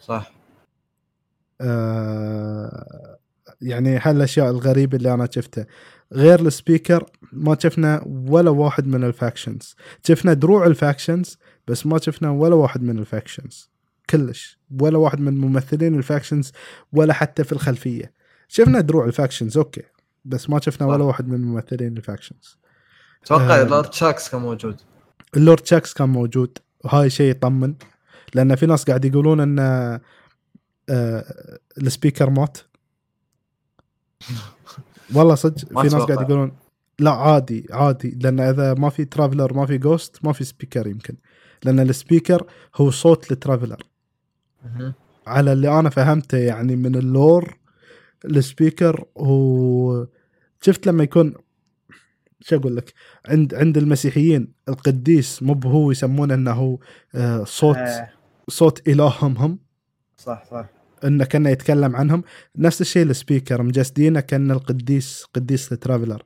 [0.00, 0.32] صح.
[1.60, 3.16] آه
[3.60, 5.66] يعني هالأشياء الغريبة اللي أنا شفتها
[6.12, 9.76] غير ال Speaker ما شفنا ولا واحد من ال Factions.
[10.06, 11.38] شفنا دروع ال Factions
[11.68, 13.70] بس ما شفنا ولا واحد من ال Factions.
[14.10, 14.58] كلش.
[14.80, 16.52] ولا واحد من ممثلين ال Factions
[16.92, 18.12] ولا حتى في الخلفية.
[18.48, 19.82] شفنا دروع ال Factions okay.
[20.24, 21.04] بس ما شفنا ولا.
[21.04, 22.58] واحد من ممثلين ال Factions.
[23.24, 23.64] أتوقع آه.
[23.64, 24.80] لورد شاكس كان موجود.
[25.36, 26.58] ال Lord Shaxx كان موجود.
[26.84, 27.74] وهاي شيء يطمن.
[28.34, 29.58] لأن في ناس قاعد يقولون إن
[30.88, 31.24] آه،
[31.78, 32.58] ال Speaker مات.
[35.14, 35.94] والله صدق في ناس.
[35.94, 36.52] قاعد يقولون
[36.98, 41.16] لا عادي عادي لأن إذا ما في Traveler ما في Ghost ما في Speaker يمكن.
[41.64, 42.46] لأن ال Speaker
[42.76, 43.82] هو صوت ال Traveler.
[45.26, 47.56] على اللي أنا فهمته يعني من ال
[48.24, 50.06] lore ال Speaker هو
[50.60, 51.34] شفت لما يكون
[52.40, 52.92] شو أقول لك؟
[53.28, 56.78] عند عند المسيحيين القديس مو هو يسمونه إنه
[57.14, 58.08] آه، صوت آه،
[58.48, 59.58] صوت إلههم هم.
[60.16, 60.75] صح صح.
[61.04, 62.22] إنه كانه يتكلم عنهم.
[62.56, 66.22] نفس الشيء ال Speaker مجسدينه كان القديس قديس ال Traveler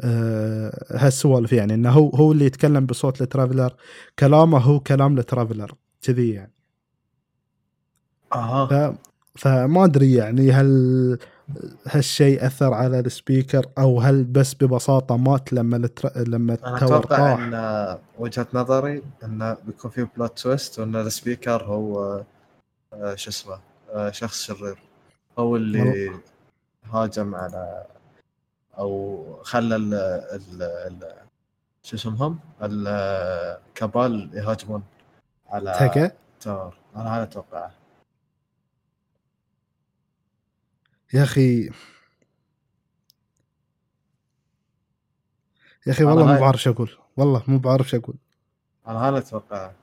[0.00, 3.74] أه هالسوالف يعني إنه هو هو اللي يتكلم بصوت ال Traveler
[4.18, 6.52] كلامه هو كلام ال Traveler كذي يعني.
[8.34, 8.66] أها.
[8.66, 8.96] ف
[9.36, 11.18] فما أدري يعني هل
[11.86, 16.28] هالشيء أثر على ال Speaker أو هل بس ببساطة مات لما ال Tra...
[16.28, 22.22] لما أنا أتوقع إن وجهة نظري إنه بيكون في plot twist وإن ال Speaker هو
[22.92, 23.58] آه، شو اسمه
[24.10, 24.78] شخص شرير.
[25.38, 26.20] هو اللي
[26.84, 27.86] هاجم على
[28.78, 31.14] أو خلى ال ال ال
[31.82, 34.82] شو اسمهم؟ ال Cabal يهاجمون
[35.46, 37.74] على تكا ال Tower أنا هذا أتوقعه.
[41.14, 41.64] يا أخي
[45.86, 46.98] يا أخي والله مو بعرف شو أقول.
[47.16, 48.16] والله مو بعرف شو أقول.
[48.86, 49.74] أنا هذا أتوقعه.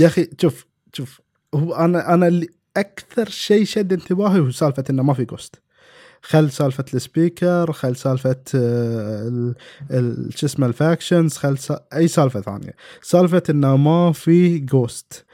[0.00, 1.20] يا أخي شوف شوف.
[1.54, 5.62] هو أنا أنا اللي أكثر شيء شد انتباهي هو سالفة إنه ما في Ghost
[6.22, 9.54] خل سالفة ال speaker خل سالفة آه،
[10.30, 11.56] شو اسمه ال factions خل.
[11.94, 15.24] أي سالفة ثانية سالفة إنه ما في ghost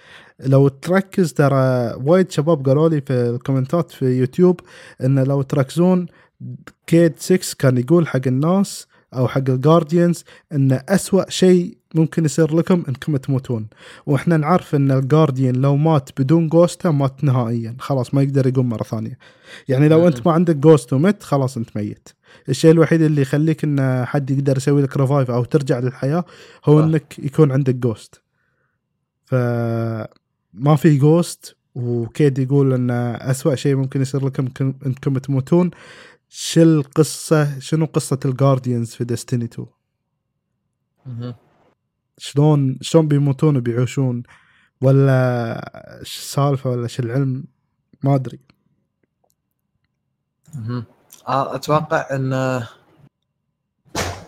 [0.41, 4.61] لو تركز ترى وايد شباب قالوا لي في ال comments ات في يوتيوب
[5.05, 6.07] إنه لو تركزون
[6.87, 12.57] Cayde 6 كان يقول حق الناس أو حق ال guardians ان أسوأ شيء ممكن يصير
[12.57, 13.67] لكم انكم تموتون.
[14.07, 17.77] وإحنا نعرف إن ال guardian لو مات بدون ghost ه مات نهائيا.
[17.79, 19.19] خلاص ما يقدر يقوم مرة ثانية.
[19.69, 20.07] يعني لو مم.
[20.07, 22.09] أنت ما عندك ghost ومت خلاص أنت ميت.
[22.49, 26.25] الشيء الوحيد اللي يخليك إن حد يقدر يسوي لك revive أو ترجع للحياة
[26.65, 26.87] هو صح.
[26.87, 28.23] إنك يكون عندك ghost
[29.25, 29.35] ف
[30.55, 34.49] ما في ghost و Cayde يقول إن أسوأ شيء ممكن يصير لكم
[34.87, 35.71] إنكم تموتون.
[36.29, 39.69] شو القصة شنو قصة ال guardians في Destiny 2
[41.07, 41.35] مهم.
[42.19, 44.23] شلون شلون بيموتون وبيعيشون؟
[44.81, 47.45] ولا ش السالفه ولا شو العلم؟
[48.03, 48.41] ما أدري.
[51.29, 52.63] آه، أتوقع إن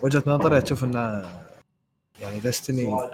[0.02, 1.28] وجهة نظري أشوف انه
[2.20, 3.08] يعني ديستني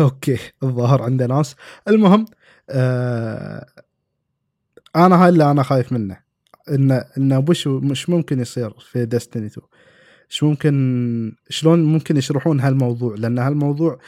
[0.00, 1.56] أوكي الظاهر عنده ناس.
[1.88, 2.24] المهم
[2.70, 3.66] آه
[4.96, 6.24] أنا هاي اللي أنا خايف منه.
[6.68, 9.66] انه انه وش مش ممكن يصير في ديستني 2
[10.34, 13.98] شو ممكن شلون ممكن يشرحون هالموضوع؟ لأن هالموضوع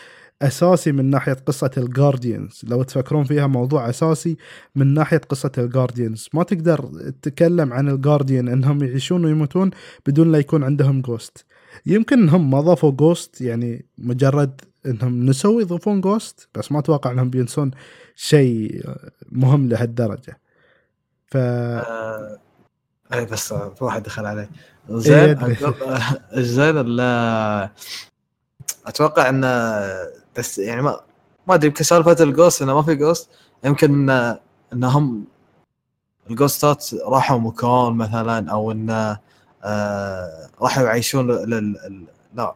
[0.43, 4.37] أساسي من ناحية قصة ال guardians لو تفكرون فيها موضوع أساسي
[4.75, 6.91] من ناحية قصة ال guardians ما تقدر
[7.23, 9.71] تتكلم عن ال guardian إنهم يعيشون ويموتون
[10.07, 11.45] بدون لا يكون عندهم ghost
[11.87, 17.31] يمكن إنهم ما ضافوا ghost يعني مجرد إنهم نسوا يضيفون ghost بس ما أتوقع إنهم
[17.31, 17.71] بينسون
[18.17, 18.85] شيء
[19.33, 20.41] مهم لهالدرجة.
[21.27, 22.39] ف آه،
[23.13, 24.41] اي بس واحد دخل علي.
[24.41, 24.49] إيه،
[24.91, 26.01] زين آه،
[26.33, 27.71] زين ال-
[28.87, 29.41] أتوقع إن
[30.39, 31.01] بس يعني ما
[31.47, 33.29] ما أدري يمكن سالفة ال ghost إنه ما في ghost
[33.65, 34.37] يمكن إن-
[34.73, 35.25] إنهم
[36.31, 39.19] ال ghost ات راحوا مكان مثلا أو انه
[39.65, 41.31] آه، راحوا يعيشون
[42.35, 42.55] لا.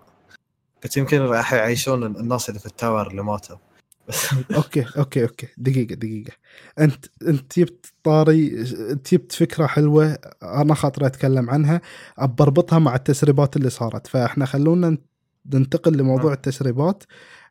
[0.85, 3.57] قلت يمكن راح يعيشون الناس اللي في ال tower اللي ماتوا.
[4.57, 5.47] okay okay okay.
[5.59, 6.33] دقيقة دقيقة.
[6.79, 11.81] أنت أنت جبت طاري أنت جبت فكرة حلوة أنا خاطر أتكلم عنها
[12.19, 14.07] بربطها مع التسريبات اللي صارت.
[14.07, 14.99] فإحنا خلونا
[15.55, 16.35] ننتقل لموضوع آه.
[16.35, 17.05] التسريبات.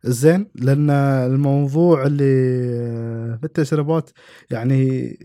[0.04, 2.24] زين لأن الموضوع اللي
[3.38, 4.10] في التسريبات
[4.52, 5.17] يعني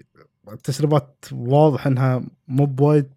[0.53, 3.11] التسريبات واضح إنها مو بوايد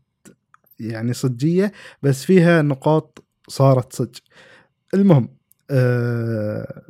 [0.80, 1.72] يعني صجية
[2.04, 4.16] بس فيها نقاط صارت صج.
[4.94, 5.30] المهم
[5.72, 6.84] آه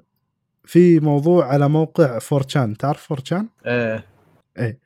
[0.68, 2.78] في موضوع على موقع 4chan.
[2.78, 4.80] تعرف 4chan؟ إيه.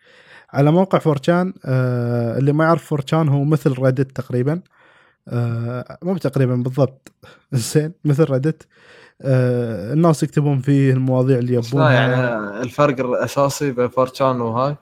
[0.54, 4.62] على موقع 4chan آه اللي ما يعرف 4chan هو مثل Reddit تقريبا.
[5.28, 7.12] آه مو تقريبا بالضبط.
[7.52, 8.68] زين مثل Reddit
[9.22, 14.76] آه الناس يكتبون فيه المواضيع اللي لا يعني يبونها الفرق الأساسي بين 4chan وهاي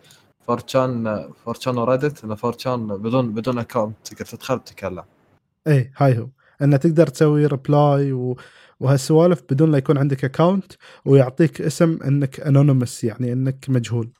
[0.48, 5.04] 4chan 4chan و Reddit إن 4chan بدون بدون account تقدر تدخل تتكلم
[5.68, 6.28] إيه هاي هو.
[6.62, 8.38] انه تقدر تسوي reply و...
[8.80, 10.74] وهالسوالف بدون لا يكون عندك account
[11.06, 14.12] ويعطيك اسم إنك anonymous يعني إنك مجهول.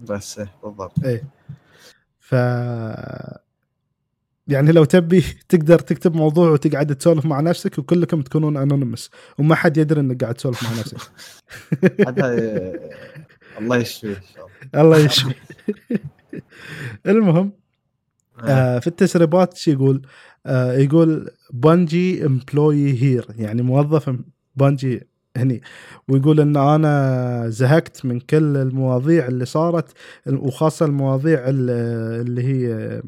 [0.00, 1.04] بس إيه بالضبط.
[1.04, 1.24] إيه.
[2.18, 2.32] ف
[4.48, 9.76] يعني لو تبي تقدر تكتب موضوع وتقعد تسولف مع نفسك وكلكم تكونون anonymous وما حد
[9.76, 10.98] يدري إنك قاعد تسولف مع نفسك.
[12.08, 12.90] هذا إيه،
[13.58, 14.98] الله يشفيه إن شاء الله.
[14.98, 15.34] يشفي
[17.06, 17.52] المهم
[18.38, 20.06] الله آه في التسريبات شو يقول آه
[20.50, 24.16] يقول Bungie employee here يعني موظف
[24.56, 25.00] Bungie
[25.36, 25.60] هني.
[26.08, 29.92] ويقول إن أنا زهقت من كل المواضيع اللي صارت
[30.28, 31.70] وخاصة المواضيع ال-
[32.26, 33.02] اللي هي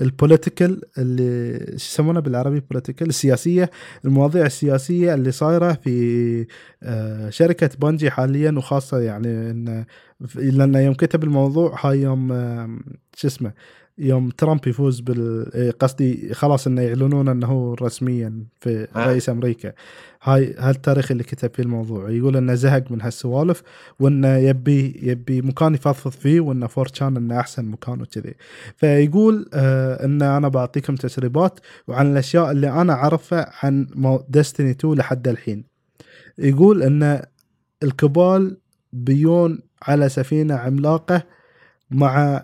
[0.00, 3.70] ال political اللي يسمونها بالعربي political السياسية.
[4.04, 6.46] المواضيع السياسية اللي صايرة في
[6.82, 9.84] آه، شركة Bungie حاليا وخاصة يعني إن
[10.34, 12.28] لأن يوم كتب الموضوع هاي يوم
[13.16, 13.52] شو اسمه
[14.00, 19.06] يوم ترامب يفوز بال إيه، قصدي خلاص إنه يعلنون إنه هو رسميا في آه.
[19.06, 19.72] رئيس أمريكا.
[20.22, 22.10] هاي هالتاريخ اللي كتب فيه الموضوع.
[22.10, 23.62] يقول إنه زهق من هالسوالف
[24.00, 28.34] وإنه يبي يبي مكان يفضفض فيه وإنه فورتشان إنه أحسن مكان وكذي.
[28.76, 33.86] فيقول آه إن أنا بعطيكم تسريبات وعن الأشياء اللي أنا أعرفها عن
[34.28, 35.64] ديستني 2 لحد الحين.
[36.38, 37.22] يقول إن
[37.82, 38.56] الكبال
[38.92, 41.22] بيون على سفينة عملاقة
[41.90, 42.42] مع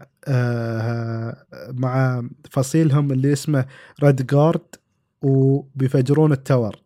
[1.73, 3.67] مع فصيلهم اللي اسمه
[4.03, 4.75] ريد جارد
[5.23, 6.77] وبيفجرون التاور.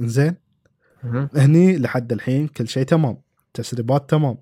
[0.00, 0.36] زين.
[1.36, 3.16] هني لحد الحين كل شيء تمام.
[3.54, 4.36] تسريبات تمام.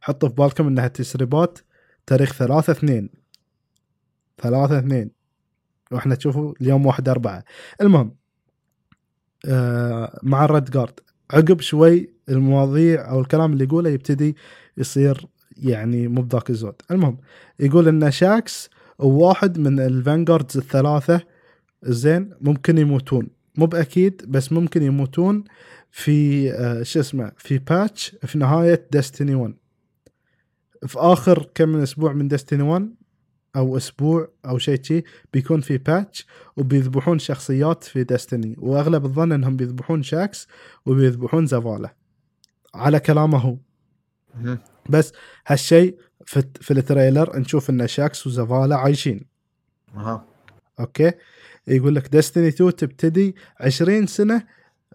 [0.00, 1.58] حطوا في بالكم إنها تسريبات
[2.06, 3.10] تاريخ ثلاثة اثنين.
[4.42, 5.10] ثلاثة اثنين.
[5.90, 7.44] وإحنا تشوفوا اليوم واحد أربعة.
[7.80, 8.16] المهم
[9.46, 11.00] آه مع ال red guard
[11.30, 14.36] عقب شوي المواضيع أو الكلام اللي يقوله يبتدي
[14.76, 16.74] يصير يعني مو بذاك الزود.
[16.90, 17.18] المهم
[17.60, 21.20] يقول إن شاكس وواحد من ال vanguards الثلاثة.
[21.82, 23.28] زين ممكن يموتون.
[23.56, 25.44] مو بأكيد بس ممكن يموتون
[25.90, 29.54] في آه شو اسمه في patch في نهاية Destiny 1
[30.86, 32.94] في آخر كم من أسبوع من Destiny 1
[33.56, 35.02] أو أسبوع أو شيء شي
[35.32, 36.26] بيكون في patch
[36.56, 40.48] وبيذبحون شخصيات في Destiny وأغلب الظن إنهم بيذبحون Shaxx
[40.86, 41.90] وبيذبحون Zavala.
[42.74, 43.56] على كلامه هو.
[44.88, 45.12] بس
[45.46, 49.26] هالشيء في, في ال trailer نشوف إن Shaxx و Zavala عايشين.
[49.96, 50.26] أها.
[50.80, 51.12] okay؟
[51.66, 54.46] يقول لك Destiny 2 تبتدي 20 سنة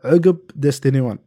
[0.03, 1.19] عقب Destiny 1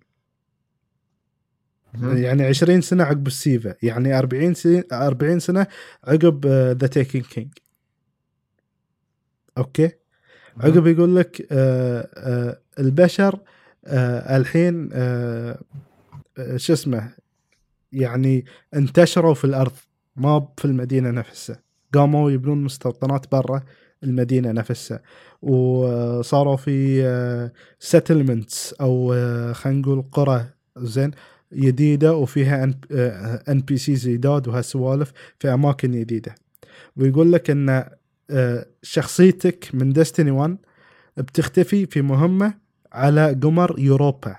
[1.95, 2.17] مهم.
[2.17, 5.67] يعني 20 سنة عقب ال SIVA يعني 40 سنه 40 سنة
[6.05, 7.49] عقب The Taken King
[9.59, 9.91] okay؟
[10.61, 13.39] عقب يقول لك آه آه البشر
[13.87, 15.59] آه الحين آه،
[16.57, 17.15] شو اسمه؟
[17.93, 19.73] يعني انتشروا في الأرض
[20.17, 21.63] ما في المدينة نفسها.
[21.95, 23.63] قاموا يبنون مستوطنات برا
[24.05, 25.03] المدينة نفسها.
[25.43, 27.03] وصاروا في
[27.79, 30.45] settlements أو آه، خلينا نقول قرى
[30.77, 31.11] زين
[31.53, 32.65] جديده وفيها
[33.49, 36.35] NPCs جداد وهالسوالف في أماكن جديده
[36.97, 37.85] ويقول لك إن
[38.31, 40.57] آه، شخصيتك من Destiny 1
[41.17, 42.55] بتختفي في مهمة
[42.93, 44.37] على قمر يوروبا.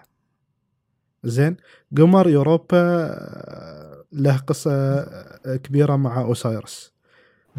[1.24, 1.58] زين.
[1.98, 6.94] قمر يوروبا آه، له قصة آه، كبيرة مع Osiris.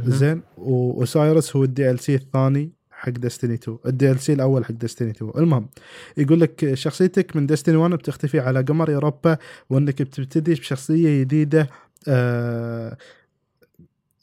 [0.04, 0.42] زين.
[0.58, 5.32] و Osiris هو ال DLC الثاني حق Destiny 2 ال DLC الأول حق Destiny 2
[5.36, 5.68] المهم
[6.16, 9.36] يقول لك شخصيتك من ديستني 1 بتختفي على قمر يوروبا
[9.70, 11.68] وأنك بتبتدي بشخصية جديدة
[12.08, 12.96] آه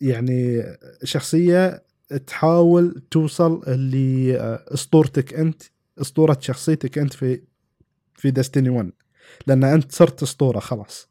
[0.02, 0.64] يعني
[1.04, 1.84] شخصية
[2.28, 5.62] تحاول توصل لأسطورتك أنت
[6.02, 7.42] أسطورة شخصيتك أنت في
[8.16, 8.92] في ديستني 1
[9.48, 11.10] لأن أنت صرت أسطورة خلاص.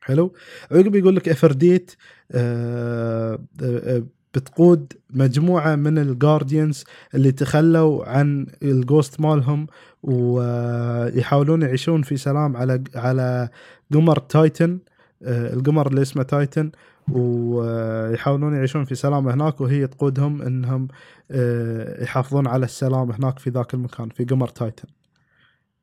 [0.00, 0.32] حلو؟
[0.70, 1.94] عقب يقول لك إفرديت
[2.32, 4.02] آه، آه،
[4.34, 6.84] بتقود مجموعة من الجارديانز
[7.14, 9.66] اللي تخلوا عن ال ghost مالهم
[10.02, 13.48] ويحاولون يعيشون في سلام على على
[13.94, 14.78] قمر Titan
[15.22, 16.70] آه، القمر اللي اسمه Titan
[17.12, 20.88] ويحاولون يعيشون في سلام هناك وهي تقودهم إنهم
[21.30, 24.88] آه، يحافظون على السلام هناك في ذاك المكان في قمر Titan.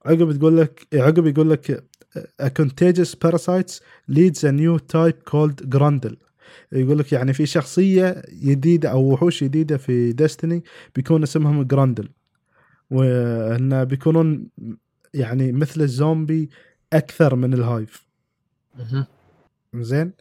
[0.05, 1.83] عقب تقول لك عقب يقول لك
[2.41, 3.81] a contagious parasites
[4.11, 6.15] leads a new type called Grendel
[6.71, 10.63] يقول لك يعني في شخصية جديدة أو وحوش جديدة في Destiny
[10.95, 12.09] بيكون اسمهم Grendel
[12.89, 14.47] وأن بيكونون
[15.13, 16.49] يعني مثل الزومبي
[16.93, 18.07] أكثر من ال Hive.
[19.75, 20.11] زين؟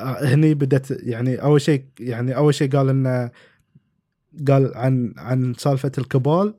[0.00, 3.30] هني بدت يعني أول شيء يعني أول شيء قال إنه
[4.48, 6.54] قال عن عن سالفة ال Cabal.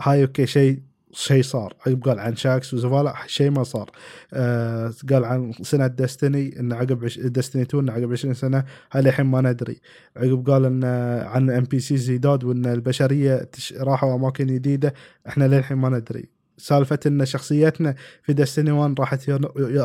[0.00, 0.80] هاي أوكي شيء
[1.12, 1.74] شيء صار.
[1.86, 3.90] عقب قال عن Shaxx و Zavala شيء ما صار.
[4.32, 7.18] آه قال عن سنة Destiny إن عقب عش...
[7.18, 9.80] Destiny 2 إن عقب 20 سنة هاي الحين ما ندري.
[10.16, 10.84] عقب قال إن
[11.24, 13.72] عن NPC جداد وإن البشرية تش...
[13.72, 14.94] راحوا أماكن جديدة
[15.28, 16.28] إحنا للحين ما ندري.
[16.60, 19.38] سالفة إن شخصيتنا في Destiny 1 راحت يو...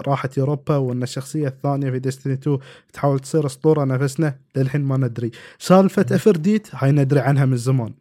[0.07, 2.57] راحت اوروبا وإن الشخصية الثانية في Destiny 2
[2.93, 5.31] تحاول تصير أسطورة نفسنا للحين ما ندري.
[5.59, 7.93] سالفة إفرديت هاي ندري عنها من زمان.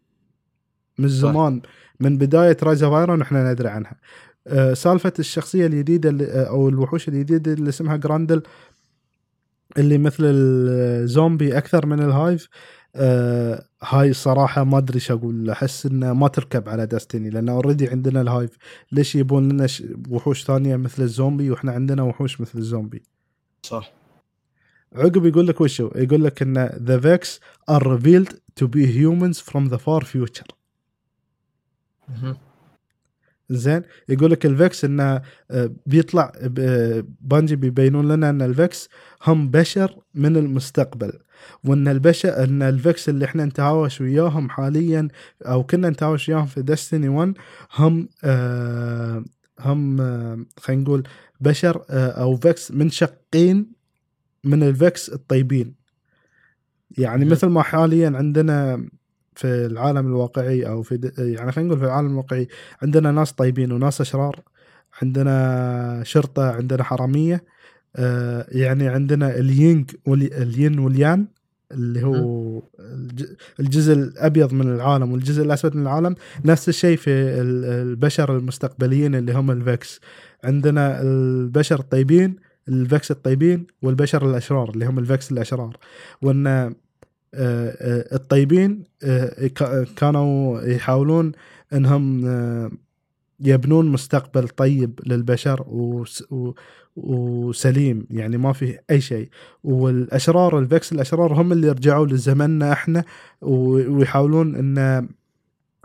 [0.99, 1.61] من زمان.
[2.01, 3.97] من بداية Rise of Iron إحنا ندري عنها.
[4.47, 8.43] آه، سالفة الشخصية الجديدة آه، أو الوحوش الجديدة اللي اسمها Grendel
[9.79, 12.49] اللي مثل الزومبي أكثر من ال Hive
[12.97, 17.89] آه هاي صراحة ما أدري إيش أقول أحس إنه ما تركب على Destiny لأن already
[17.89, 18.51] عندنا ال Hive.
[18.93, 19.67] ليش يبون لنا
[20.11, 23.03] وحوش ثانية مثل الزومبي وإحنا عندنا وحوش مثل الزومبي؟
[23.63, 23.93] صح.
[24.93, 26.69] عقب يقول لك وشو؟ يقول لك إن
[27.03, 27.27] vex
[27.71, 30.47] are revealed to be humans from the far future.
[30.47, 30.62] مهم.
[33.51, 33.83] زين.
[34.09, 38.89] يقول لك ال Vex انه آه، بيطلع ب- Bungie بيبينون لنا إن ال Vex
[39.27, 41.13] هم بشر من المستقبل
[41.65, 45.09] وإن البشر إن ال Vex اللي إحنا نتهاوش وياهم حاليا
[45.43, 47.35] أو كنا نتهاوش وياهم في Destiny 1
[47.77, 49.25] هم آه
[49.61, 51.03] هم آه خلينا نقول
[51.41, 53.73] بشر آه أو Vex منشقين
[54.45, 55.75] من ال Vex الطيبين.
[56.99, 57.25] يعني.
[57.25, 58.87] مثل ما حاليا عندنا
[59.35, 62.49] في العالم الواقعي أو في يعني خلينا نقول في العالم الواقعي
[62.83, 64.41] عندنا ناس طيبين وناس أشرار
[65.03, 67.45] عندنا شرطة عندنا حرامية
[67.97, 71.27] آه يعني عندنا ال ying والي ال yin وال yang
[71.73, 76.15] اللي هو الج- الجزء الأبيض من العالم والجزء الأسود من العالم
[76.45, 80.01] نفس الشيء في ال- البشر المستقبليين اللي هم ال Vex.
[80.45, 82.37] عندنا البشر الطيبين
[82.69, 85.77] ال Vex الطيبين والبشر الأشرار اللي هم ال Vex الأشرار.
[86.23, 86.75] وإن
[87.35, 91.33] الطيبين آه، كا- كانوا يحاولون
[91.73, 92.71] إنهم آه،
[93.41, 95.65] يبنون مستقبل طيب للبشر
[96.97, 99.29] وسليم يعني ما فيه أي شيء.
[99.65, 103.05] والأشرار ال Vex الأشرار هم اللي رجعوا لزمننا إحنا
[103.41, 105.09] ويحاولون إن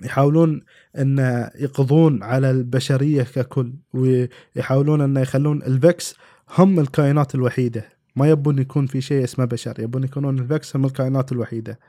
[0.04, 0.62] يحاولون
[0.98, 6.16] إن يقضون على البشرية ككل ويحاولون إن يخلون ال Vex
[6.58, 7.97] هم الكائنات الوحيدة.
[8.18, 11.80] ما يبون يكون في شيء اسمه بشر يبون يكونون ال Vex هم الكائنات الوحيدة.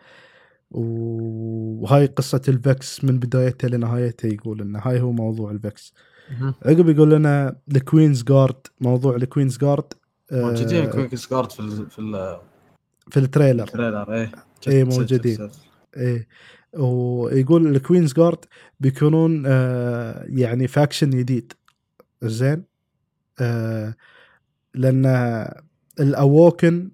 [0.70, 5.94] وهاي قصة ال Vex من بدايتها لنهايتها يقول إن هاي هو موضوع ال Vex
[6.30, 6.54] مهم.
[6.66, 9.92] عقب يقول لنا ال Queen's Guard موضوع ال Queen's Guard
[10.32, 12.38] موجودين كويك Guard في ال- في ال-
[13.10, 13.64] في ال trailer.
[13.64, 14.32] ال trailer إيه.
[14.68, 15.50] جد- موجودين.
[15.96, 16.28] إيه.
[16.72, 18.38] ويقول ال Queen's Guard
[18.80, 21.52] بيكونون آه يعني faction جديد.
[22.22, 22.64] زين؟
[23.40, 23.94] آه
[24.74, 25.06] لأن
[26.00, 26.90] ال Awoken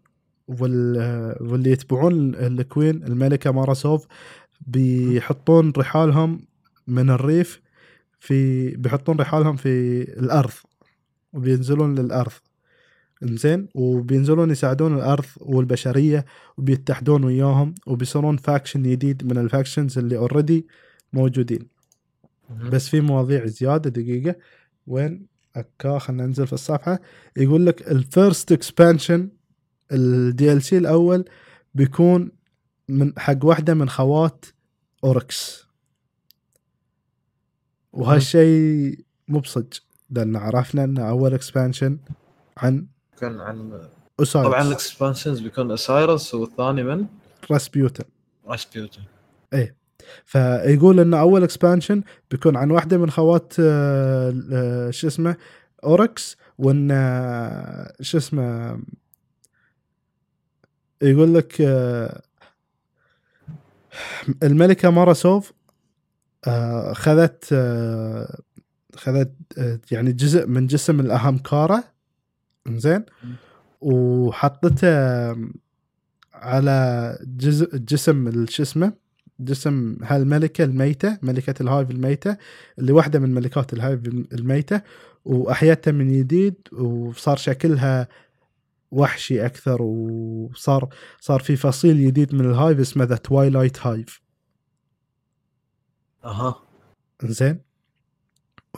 [0.48, 0.96] وال
[1.40, 4.06] واللي يتبعون ال Queen الملكة Mara Sov
[4.66, 6.40] بيحطون رحالهم
[6.86, 7.60] من ال Reef
[8.20, 10.52] في بيحطون رحالهم في الأرض
[11.32, 12.32] وبينزلون للأرض.
[13.22, 16.24] إنزين؟ وبينزلون يساعدون الأرض والبشرية
[16.58, 20.66] وبيتحدون وياهم وبيصيرون faction جديد من ال factions اللي already
[21.12, 21.68] موجودين.
[22.72, 24.36] بس في مواضيع زيادة دقيقة.
[24.86, 25.26] وين؟
[25.56, 27.00] أكا خلينا ننزل في الصفحة.
[27.36, 31.24] يقول لك ال first expansion ال DLC الأول
[31.74, 32.30] بيكون
[32.88, 34.44] من حق واحدة من خوات
[35.04, 35.66] Oryx
[37.92, 38.98] وهالشيء
[39.28, 39.72] مو بصج
[40.10, 41.98] لأن عرفنا ان أول expansion
[42.56, 42.86] عن
[43.20, 43.88] كان عن
[44.20, 44.48] Osiris.
[44.48, 47.06] طبعا ال expansions بيكون Osiris والثاني من؟
[47.50, 48.04] Rasputin.
[48.46, 49.02] Rasputin.
[50.24, 55.36] فيقول إن أول expansion بيكون عن واحدة من خوات آه، آه، شو اسمه
[55.84, 58.78] Oryx وإن آه، شو اسمه
[61.02, 61.60] يقول لك
[64.42, 65.52] الملكة Mara Sov
[66.92, 67.54] خذت
[68.96, 69.32] خذت
[69.90, 71.84] يعني جزء من جسم ال Ahamkara.
[72.68, 73.04] زين
[73.80, 74.88] وحطته
[76.34, 78.92] على جزء جسم شو اسمه
[79.40, 82.36] جسم هالملكة الميتة ملكة ال Hive الميتة
[82.78, 84.00] اللي واحدة من ملكات ال Hive
[84.32, 84.82] الميتة
[85.24, 88.08] واحيتها من جديد وصار شكلها
[88.90, 90.88] وحشي أكثر وصار
[91.20, 94.20] صار في فصيل جديد من ال Hive اسمه The Twilight Hive
[96.24, 96.62] أها.
[97.22, 97.60] زين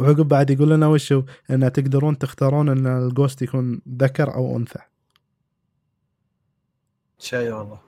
[0.01, 4.79] وعقب بعد يقول لنا وشو إن تقدرون تختارون إن ال Ghost يكون ذكر أو أنثى.
[7.19, 7.81] شيء والله.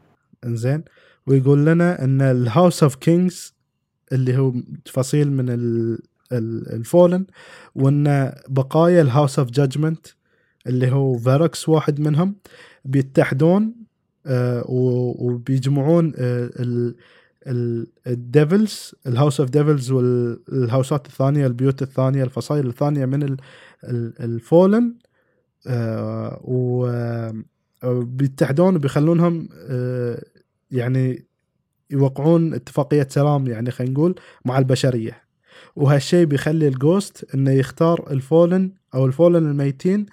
[0.45, 0.85] إنزين.
[1.29, 3.55] ويقول لنا إن ال House of Kings
[4.13, 4.55] اللي هو
[4.87, 5.99] فصيل من ال-
[6.33, 7.27] ال- ال Fallen
[7.75, 10.07] وإن بقايا ال House of Judgment
[10.67, 12.37] اللي هو Variks واحد منهم
[12.85, 13.75] بيتحدون
[14.27, 16.97] آه، وبيجمعون آه، ال-
[18.07, 23.37] الديفلز الهاوس اوف ديفلز والهاوسات الثانية البيوت الثانية الفصائل الثانية من ال-
[23.85, 24.95] ال- ال Fallen
[25.67, 27.35] آه، و آه،
[28.03, 29.49] بيتحدون وبيخلونهم
[30.71, 31.27] يعني
[31.91, 34.15] يوقعون اتفاقية سلام يعني خلينا نقول
[34.45, 35.23] مع البشرية.
[35.77, 40.07] وهالشيء بيخلي ال ghost إنه يختار ال Fallen أو ال Fallen الميتين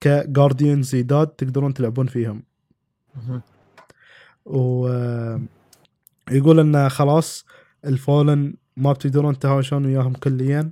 [0.00, 2.42] ك guardians جداد تقدرون تلعبون فيهم.
[4.44, 5.40] ويقول
[6.60, 7.44] إنه خلاص
[7.84, 10.70] ال Fallen ما بتقدرون تهاوشون وياهم كليا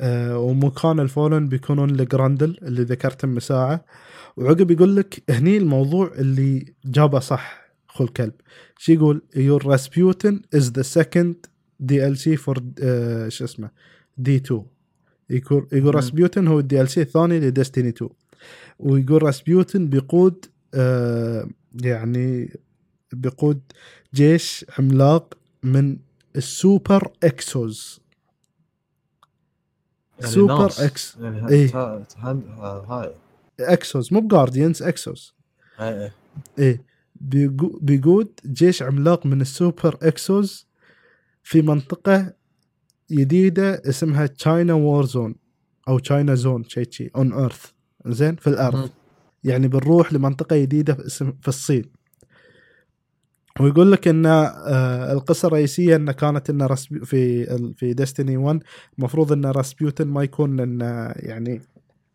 [0.00, 3.84] آه، ومكان ال Fallen بيكونون الجراندل اللي ذكرته من ساعه
[4.36, 7.63] وعقب يقول لك هني الموضوع اللي جابه صح.
[7.94, 8.32] خو الكلب.
[8.78, 11.46] شو يقول your Rasputin is the second
[11.80, 12.56] DLC for
[13.28, 13.70] شو اسمه
[14.18, 14.64] D 2
[15.30, 15.94] يقول يقول.
[15.94, 18.10] راسبيوتن هو ال DLC الثاني ل Destiny 2
[18.78, 21.48] ويقول راسبيوتن بيقود آه
[21.82, 22.58] يعني
[23.12, 23.60] بيقود
[24.14, 25.96] جيش عملاق من
[26.36, 28.00] ال super Exos.
[30.20, 30.80] يعني سوبر ناس.
[30.80, 31.40] Exo يعني
[31.74, 32.04] ها-
[32.88, 33.14] هاي.
[33.60, 35.34] Exos مو ب guardians Exos.
[35.76, 36.10] هاي
[36.58, 36.84] إيه.
[37.24, 40.66] بيقو- بيقود جيش عملاق من ال super Exos
[41.42, 42.32] في منطقة
[43.12, 45.34] جديدة اسمها China war zone
[45.88, 47.66] أو China zone شيء شيء on Earth
[48.06, 48.90] زين؟ في الأرض.
[49.44, 51.84] يعني بنروح لمنطقة جديدة في اسم في الصين.
[53.60, 57.44] ويقول لك إن آه، القصة الرئيسية إن كانت إن رسبي في
[57.76, 58.60] في Destiny 1
[58.98, 60.80] المفروض إن راسبيوتن ما يكون إن
[61.16, 61.60] يعني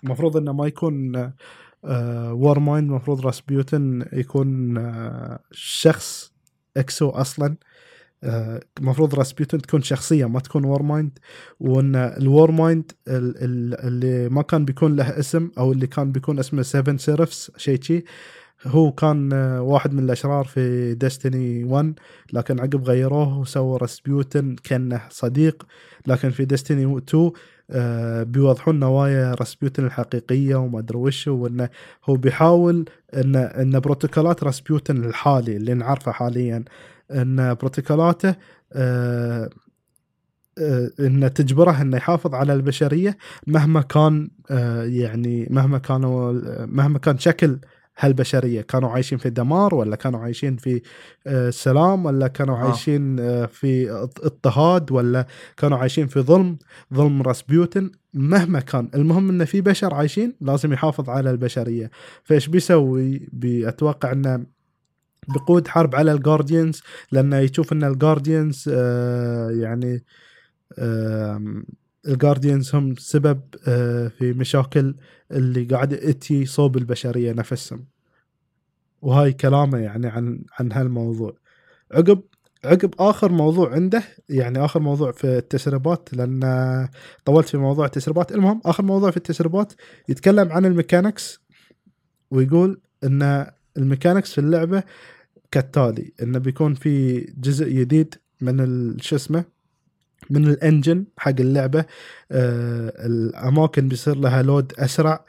[0.04, 1.12] المفروض انه ما يكون
[1.84, 6.32] warmind المفروض راسبيوتن يكون آه، شخص
[6.78, 7.56] Exo أصلا.
[8.24, 11.20] آه، المفروض راسبيوتن تكون شخصية ما تكون warmind
[11.60, 16.40] وان ال warmind ال- ال- اللي ما كان بيكون له اسم أو اللي كان بيكون
[16.40, 18.04] اسمه Seven Seraphs شيء شي.
[18.68, 22.00] هو كان آه، واحد من الأشرار في Destiny 1
[22.34, 25.66] لكن عقب غيروه وسووا راسبيوتن كأنه صديق.
[26.08, 27.32] لكن في ديستني 2
[27.72, 31.70] آه، بيوضحون نوايا راسبيوتن الحقيقية وما أدري وش وإنه
[32.06, 36.64] هو بيحاول إن إن بروتوكولات راسبيوتن الحالي اللي نعرفه حاليا
[37.12, 38.36] إن بروتوكولاته
[38.74, 39.50] آه،
[41.00, 44.30] إن تجبره إنه يحافظ على البشرية مهما كان
[44.86, 46.32] يعني مهما كانوا
[46.66, 47.60] مهما كان شكل
[48.00, 50.82] هالبشرية كانوا عايشين في دمار ولا كانوا عايشين في
[51.28, 52.60] آه، سلام ولا كانوا آه.
[52.60, 55.28] عايشين آه، في اض- اضطهاد ولا
[55.58, 56.58] كانوا عايشين في ظلم
[56.94, 61.92] ظلم راسبيوتن مهما كان المهم انه في بشر عايشين لازم يحافظ على البشرية.
[62.24, 64.44] فإيش بيسوي؟ بيتوقع إنه
[65.28, 66.82] بيقود حرب على ال guardians
[67.12, 70.04] لأنه يشوف إن ال guardians آه يعني
[72.10, 74.96] ال guardians هم سبب آه في مشاكل
[75.32, 77.86] اللي قاعد اتي صوب البشرية نفسهم.
[79.02, 81.34] وهاي كلامه يعني عن عن هالموضوع.
[81.92, 82.22] عقب
[82.66, 86.88] عقب آخر موضوع عنده يعني آخر موضوع في التسريبات لأن
[87.26, 88.32] طولت في موضوع التسريبات.
[88.32, 89.74] المهم آخر موضوع في التسريبات
[90.10, 91.40] يتكلم عن ال mechanics
[92.32, 93.46] ويقول إن
[93.78, 94.84] ال mechanics في اللعبة
[95.52, 99.46] كالتالي انه بيكون في جزء جديد من شو اسمه
[100.30, 101.86] من ال engine حق اللعبة
[102.32, 105.26] آه الأماكن بيصير لها load أسرع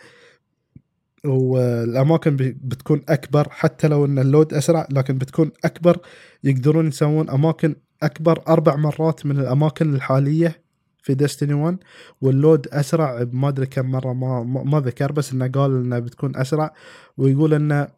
[1.24, 5.98] والأماكن بتكون أكبر حتى لو إن اللود أسرع لكن بتكون أكبر.
[6.44, 10.62] يقدرون يسوون أماكن أكبر أربع مرات من الأماكن الحالية
[11.02, 11.76] في ديستني 1
[12.20, 16.74] واللود أسرع ما أدري كم مرة ما ما ذكر بس إنه قال إنه بتكون أسرع
[17.16, 17.88] ويقول إنه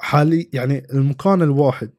[0.00, 1.90] حالي يعني المكان الواحد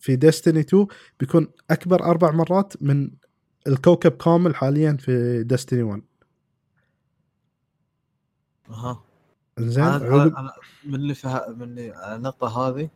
[0.00, 0.86] في ديستني 2
[1.20, 3.10] بيكون أكبر أربع مرات من
[3.66, 6.02] الكوكب كامل حاليا في ديستني 1
[8.70, 9.04] أها.
[9.58, 10.52] زين أنا
[10.84, 11.48] من اللي فه...
[11.48, 12.88] من اللي النقطه هذه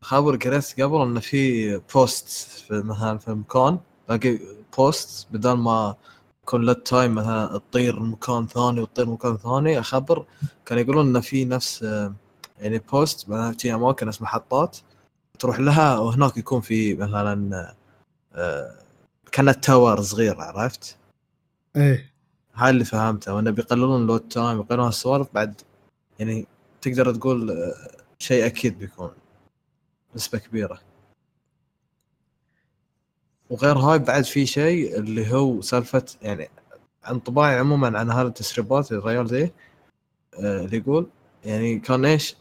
[0.00, 4.38] خابر قريت قبل إنه في بوست في مثلا في مكان باقي
[4.78, 5.96] بوست بدل ما
[6.42, 10.26] يكون لا تايم مثلا تطير مكان ثاني وتطير مكان ثاني اخبر
[10.66, 12.14] كانوا يقولون إنه في نفس آه،
[12.58, 14.78] يعني بوست مثلا في أماكن نفس محطات
[15.38, 17.74] تروح لها وهناك يكون في مثلا
[18.34, 18.74] آه،
[19.32, 20.96] كانها تاور صغير عرفت؟
[21.76, 22.12] إيه
[22.54, 25.60] هاي اللي فهمته وانه بيقللون load time يقللون هالسوالف بعد
[26.18, 26.46] يعني
[26.80, 27.74] تقدر تقول آه،
[28.18, 29.10] شيء أكيد بيكون
[30.16, 30.80] نسبة كبيرة
[33.50, 36.48] وغير هاي بعد في شيء اللي هو سالفة يعني
[37.10, 39.52] انطباعي عموما عن هذه التسريبات الريال ذي
[40.34, 41.06] آه، اللي يقول
[41.44, 42.36] يعني كان إيش؟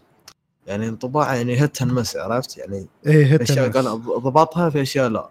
[0.68, 3.72] يعني انطباعه يعني hit and miss عرفت؟ يعني في hit أشياء.
[3.72, 5.30] قال ضبطها في أشياء لا.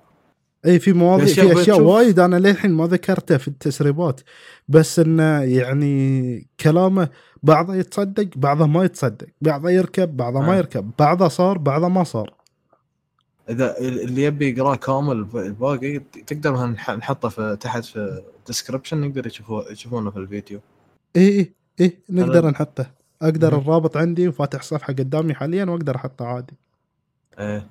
[0.66, 4.20] اي في مواضيع في أشياء وايد أنا للحين ما ذكرتها في التسريبات
[4.68, 7.08] بس إنه يعني كلامه
[7.42, 10.56] بعضه يتصدق بعضه ما يتصدق بعضه يركب بعضه ما آه.
[10.56, 12.34] يركب بعضه صار بعضه ما صار.
[13.48, 20.10] إذا اللي يبي يقراه كامل الباقي تقدر نحطه في تحت في ال description يشوفوه يشوفونه
[20.10, 20.60] في الفيديو.
[21.16, 23.03] اي اي اي نقدر نحطه.
[23.24, 23.58] أقدر.
[23.58, 26.54] الرابط عندي وفاتح صفحة قدامي حاليا وأقدر احطه عادي.
[27.38, 27.66] إيه.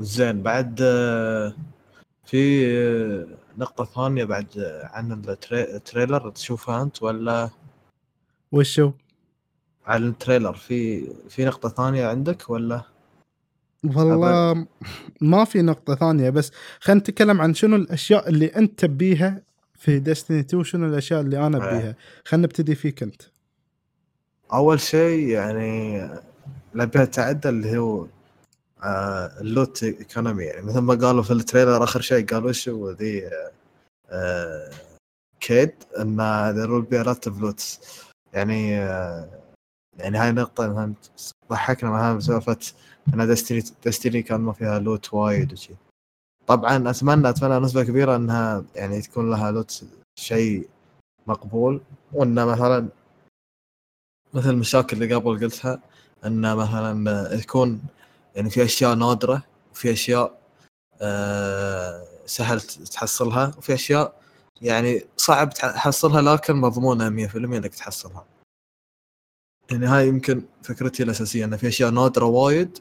[0.00, 1.54] زين بعد آه،
[2.24, 3.26] في آه،
[3.58, 7.50] نقطة ثانية بعد آه، عن التري- ال trailer تشوفها أنت ولا؟
[8.52, 8.92] وشو
[9.86, 12.82] على ال trailer في في نقطة ثانية عندك ولا؟
[13.84, 14.66] والله
[15.20, 19.42] ما في نقطة ثانية بس خلينا نتكلم عن شنو الأشياء اللي أنت تبيها
[19.74, 21.78] في Destiny 2 شنو الأشياء اللي أنا إيه.
[21.78, 23.22] أبيها خلينا نبتدي فيك أنت.
[24.52, 26.08] أول شيء يعني
[26.74, 28.06] لبيها تعدل اللي هو
[28.82, 32.90] آه ال loot economy يعني مثل ما قالوا في ال trailer آخر شيء قالوا وشو
[32.90, 33.30] ذي
[34.10, 34.70] آه
[35.40, 36.16] gonna
[36.90, 37.80] be a lot of loots
[38.32, 39.42] يعني آه
[39.98, 40.94] يعني هاي نقطة
[41.50, 42.58] ضحكنا معها بسالفة
[43.14, 45.74] إن Destiny Destiny كان ما فيها loot وايد وشي.
[46.46, 49.84] طبعا أتمنى أتمنى نسبة كبيرة إنها يعني تكون لها loot
[50.18, 50.68] شيء
[51.26, 51.80] مقبول.
[52.12, 52.88] وإن مثلا
[54.34, 55.80] مثل المشاكل اللي قبل قلتها
[56.26, 57.82] إن مثلا يكون
[58.36, 60.42] يعني في أشياء نادرة وفي أشياء
[61.00, 64.22] آه، سهل تحصلها وفي أشياء
[64.62, 68.24] يعني صعب تحصلها لكن مضمونة 100% إنك تحصلها.
[69.70, 72.78] يعني هاي يمكن فكرتي الأساسية إن في أشياء نادرة وايد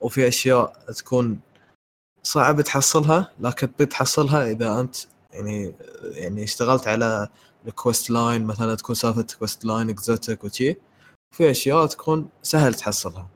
[0.00, 1.40] وفي أشياء تكون
[2.22, 4.96] صعب تحصلها لكن بتحصلها إذا أنت
[5.32, 7.28] يعني يعني اشتغلت على
[7.66, 10.76] ال quest line مثلا تكون سالفة quest line exotic وشي.
[11.36, 13.28] في أشياء تكون سهل تحصلها.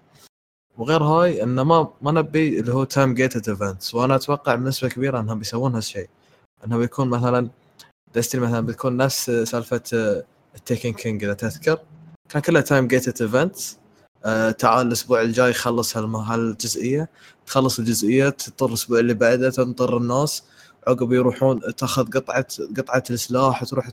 [0.79, 5.21] وغير هاي إنه ما ما نبي اللي هو time gated events وأنا أتوقع بنسبة كبيرة
[5.21, 6.09] إنهم بيسوون هالشيء.
[6.67, 7.51] إنه بيكون مثلا
[8.15, 9.83] Destiny مثلا بتكون نفس سالفة
[10.55, 11.79] ال Taken King إذا تذكر.
[12.29, 13.79] كان كلها time gated events
[14.59, 17.11] تعال الأسبوع الجاي خلص هالجزئية.
[17.47, 20.43] تخلص الجزئية تضطر الأسبوع اللي بعده تنطر الناس.
[20.87, 23.91] عقب يروحون تاخذ قطعة قطعة السلاح وتروح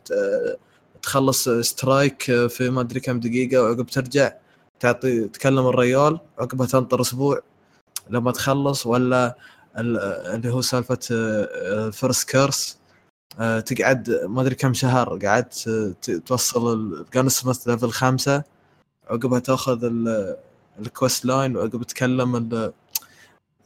[1.02, 4.34] تخلص strike في ما أدري كم دقيقة وعقب ترجع
[4.80, 7.42] تعطي تكلم الريال عقبها تنطر أسبوع.
[8.10, 9.36] لما تخلص ولا
[9.78, 9.98] ال-
[10.36, 11.00] اللي هو سالفة
[11.92, 12.78] First Curse
[13.66, 15.70] تقعد ما أدري كم شهر قعدت
[16.26, 18.44] توصل ال Gunsmith level خمسة.
[19.10, 20.38] عقبها تاخذ ال-
[20.80, 22.72] ال quest line وعقب تكلم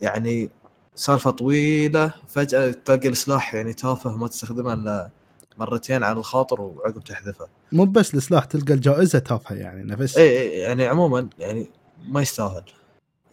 [0.02, 0.50] يعني
[0.96, 5.10] سالفة طويلة فجأة تلاقي السلاح يعني تافه ما تستخدمه إلا
[5.58, 7.48] مرتين على الخاطر وعقب تحذفه.
[7.72, 10.18] مو بس السلاح تلقى الجائزة تافهة يعني نفس.
[10.18, 11.70] اي اي يعني عموما يعني
[12.08, 12.64] ما يستاهل.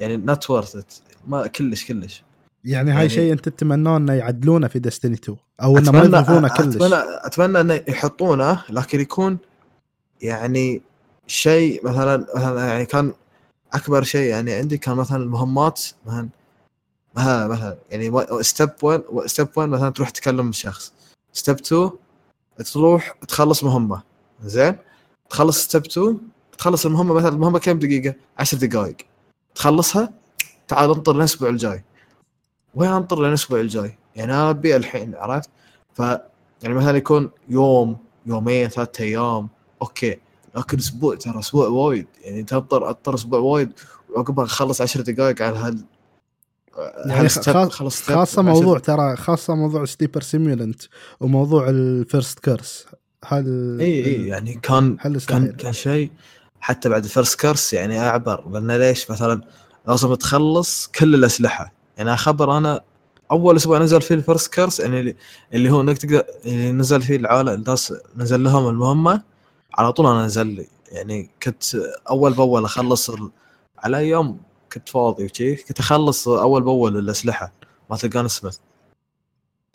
[0.00, 0.76] يعني not worth
[1.26, 2.22] ما كلش كلش.
[2.64, 6.48] يعني هاي يعني- شيء أنت تتمناه إنه يعدلونه في Destiny 2 أو إنه ما يضيفونه
[6.48, 6.76] كلش.
[6.76, 6.94] أتمنى
[7.24, 9.38] أتمنى إنه يحطونه لكن يكون
[10.22, 10.82] يعني
[11.26, 13.12] شيء مثلا مثلا يعني كان
[13.72, 16.28] أكبر شيء يعني عندي كان مثلا المهمات مثلا
[17.16, 20.92] مثلا مثلا يعني step 1 step 1 مثلا تروح تكلم الشخص
[21.32, 21.90] step 2
[22.72, 24.02] تروح تخلص مهمة.
[24.44, 24.76] زين؟
[25.30, 26.18] تخلص step 2
[26.58, 28.96] تخلص المهمة مثلا المهمة كم دقيقة؟ 10 دقائق
[29.54, 30.12] تخلصها
[30.68, 31.84] تعال انطر الأسبوع الجاي.
[32.74, 35.50] وين انطر الأسبوع الجاي؟ يعني أنا أبي الحين عرفت؟
[35.94, 35.98] ف
[36.62, 37.96] يعني مثلا يكون يوم
[38.26, 39.48] يومين ثلاثة أيام.
[39.82, 40.18] okay.
[40.56, 42.06] لكن أسبوع ترى أسبوع وايد.
[42.24, 43.72] يعني تنطر اضطر أسبوع وايد.
[44.10, 45.84] وعقبها اخلص 10 دقائق على هال
[46.79, 50.82] يعني خاصة عشر- موضوع ترى خاصة موضوع Sleeper Simulant
[51.20, 52.86] وموضوع ال First Curse
[53.25, 56.11] هل إي إي يعني كان هل كان كان شيء.
[56.61, 59.41] حتى بعد ال First Curse يعني أعبر لأن ليش مثلا
[59.89, 61.73] لازم تخلص كل الأسلحة.
[61.97, 62.81] يعني أخبر أنا
[63.31, 65.16] أول أسبوع نزل فيه ال First Curse يعني اللي-
[65.55, 69.23] اللي هو إنك تقدر اللي نزل فيه العالم الناس نزل لهم المهمة
[69.75, 70.66] على طول أنا نزل لي.
[70.93, 71.62] يعني كنت
[72.11, 73.11] أول بأول أخلص.
[73.79, 74.41] على أيام
[74.73, 77.53] كنت فاضي وشي كنت أخلص أول بأول الأسلحة
[77.91, 78.59] مالت ال Gunsmith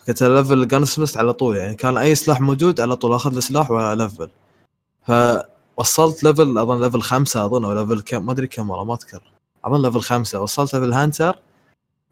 [0.07, 3.71] كنت level ال Gunsmith على طول يعني كان أي سلاح موجود على طول أخذ السلاح
[3.71, 4.29] والفل
[5.05, 9.23] فوصلت level أظن level خمسة أظن أو level كم ما أدري كم والله ما أذكر.
[9.65, 11.39] أظن level خمسة وصلت level hunter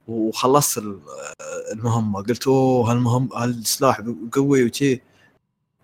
[0.08, 1.00] وخلصت ال-
[1.74, 2.22] المهمة.
[2.24, 5.02] قلت أوه هالمهم هالسلاح قوي وشي.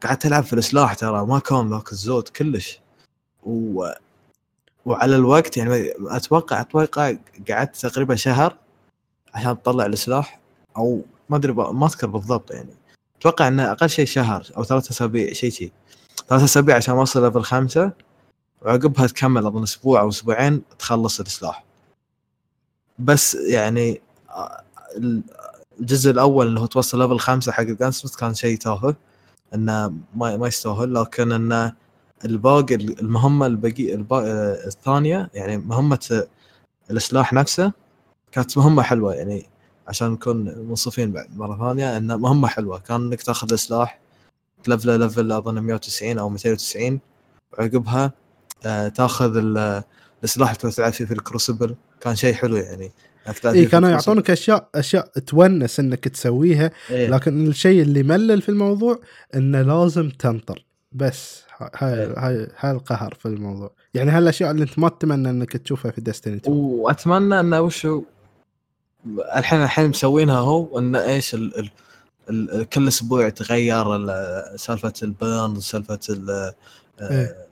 [0.04, 2.80] قعدت ألعب في السلاح ترى ما كان ذاك الزود كلش.
[3.44, 3.88] و...
[4.86, 7.16] وعلى الوقت يعني أتوقع أتوقع
[7.50, 8.56] قعدت تقريبا شهر
[9.34, 10.40] عشان أطلع السلاح
[10.78, 12.70] أو ما أدري ما أذكر بالضبط يعني.
[13.20, 15.72] أتوقع إنه أقل شيء شهر أو ثلاثة أسابيع شيء شيء.
[16.30, 17.92] ثلاثة أسابيع عشان أوصل level خمسة
[18.62, 21.64] وعقبها تكمل أظن أسبوع أو أسبوعين تخلص السلاح.
[23.00, 24.02] بس يعني
[24.98, 25.22] ال-
[25.80, 28.96] الجزء الأول اللي هو توصل ليفل خمسة حق الجانسمث كان شيء تافه
[29.54, 31.74] إنه ما ما يستاهل لكن إنه
[32.26, 33.94] الباقي المهمة البقي.
[34.12, 36.24] آه، الثانية يعني مهمة
[36.92, 37.72] السلاح نفسه
[38.32, 39.46] كانت مهمة حلوة يعني
[39.88, 44.00] عشان نكون منصفين بعد مرة ثانية إن مهمة حلوة كان إنك تاخذ السلاح
[44.64, 47.00] تلفله level أظن 190 أو 290
[47.58, 48.12] وعقبها
[48.66, 49.84] آه تاخذ ال-
[50.24, 52.92] السلاح اللي تلعب فيه في ال Crucible كان شيء حلو يعني
[53.46, 53.90] اي كانوا.
[53.90, 57.08] يعطونك اشياء أشياء تونس إنك تسويها إيه.
[57.10, 59.00] لكن الشيء اللي ملل في الموضوع
[59.36, 62.14] إنه لازم تنطر بس هاي إيه.
[62.18, 66.36] هاي هاي القهر في الموضوع يعني هالاشياء اللي أنت ما تتمنى إنك تشوفها في Destiny
[66.36, 68.04] 2 وأتمنى انه وشو
[69.36, 71.70] الحين الحين مسوينها هو انه إيش ال ال
[72.30, 76.54] ال كل أسبوع يتغير ال- سالفة ال burn سالفة ال-
[77.02, 77.48] إيه.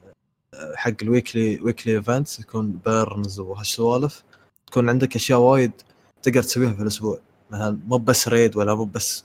[0.75, 4.23] حق ال weekly weekly events يكون burns وهالسوالف
[4.67, 5.71] تكون عندك أشياء وايد
[6.23, 7.19] تقدر تسويها في الأسبوع
[7.51, 9.23] مثلا مو بس raid ولا مو بس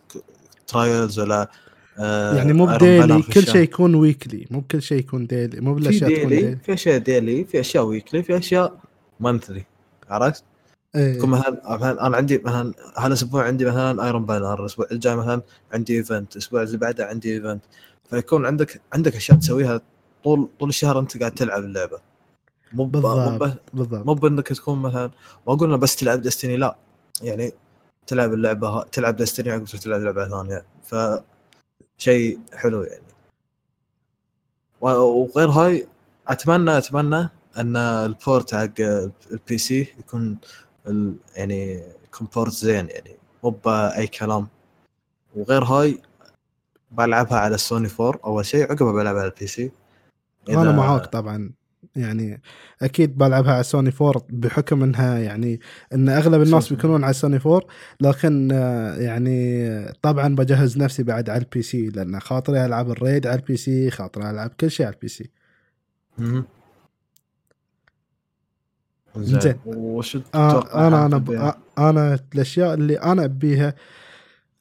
[0.66, 1.50] Trials ولا
[1.98, 3.46] آه، يعني مو ب daily في كل.
[3.46, 6.98] شيء يكون weekly مو كل شيء يكون daily مو في بالاشياء تكون daily في أشياء
[6.98, 8.80] daily في أشياء weekly في أشياء
[9.20, 9.64] monthly
[10.10, 10.44] عرفت؟
[10.96, 11.16] إيه.
[11.16, 15.42] يكون مثلا مثلا أنا عندي مثلا هالأسبوع عندي مثلا Iron Banner الأسبوع الجاي مثلا
[15.72, 17.62] عندي event الأسبوع اللي بعده عندي event
[18.10, 19.80] فيكون عندك عندك أشياء تسويها
[20.24, 21.98] طول طول الشهر أنت قاعد تلعب اللعبة.
[22.72, 23.52] مو بالضبط
[24.06, 25.10] مو بأنك تكون مثلا
[25.46, 26.76] ما قلنا بس تلعب Destiny لا.
[27.22, 27.52] يعني
[28.06, 30.64] تلعب اللعبة تلعب Destiny عقب تلعب لعبة ثانية.
[30.82, 30.94] ف
[31.98, 33.04] شيء حلو يعني.
[34.80, 35.88] وغير هاي
[36.28, 37.28] أتمنى أتمنى
[37.58, 38.80] أن ال port حق
[39.30, 40.38] ال PC يكون
[41.36, 44.48] يعني يكون port زين يعني مو بأي كلام.
[45.36, 46.02] وغير هاي
[46.90, 49.72] بلعبها على السوني 4 أول شيء عقبها بلعبها على ال PC
[50.48, 51.50] أنا معاك طبعا.
[51.96, 52.40] يعني
[52.82, 55.60] أكيد بلعبها على سوني 4 بحكم إنها يعني
[55.94, 56.72] إن أغلب الناس.
[56.72, 57.60] بيكونون على سوني 4
[58.00, 59.68] لكن آه، يعني
[60.02, 63.90] طبعا بجهز نفسي بعد على ال PC لأن خاطري ألعب ال raid على ال PC
[63.90, 65.30] خاطري ألعب كل شيء على ال PC.
[69.16, 69.54] زين.
[69.66, 73.74] وش آه أنا أنا؟ ب- أنا الأشياء اللي أنا أبيها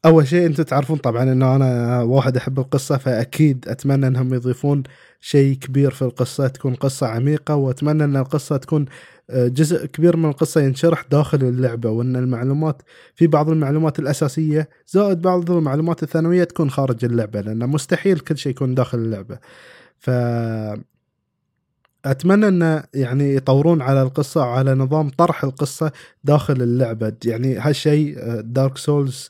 [0.05, 4.83] أول شيء أنتم تعرفون طبعا إنه أنا واحد أحب القصة فأكيد أتمنى إنهم يضيفون
[5.21, 8.85] شيء كبير في القصة تكون قصة عميقة وأتمنى إن القصة تكون
[9.29, 12.81] آه، جزء كبير من القصة ينشرح داخل اللعبة وإن المعلومات
[13.15, 18.51] في بعض المعلومات الأساسية زائد بعض المعلومات الثانوية تكون خارج اللعبة لأن مستحيل كل شيء
[18.51, 19.39] يكون داخل اللعبة.
[19.99, 20.09] ف
[22.05, 25.91] أتمنى إن يعني يطورون على القصة وعلى نظام طرح القصة
[26.23, 29.29] داخل اللعبة يعني هالشيء Dark Souls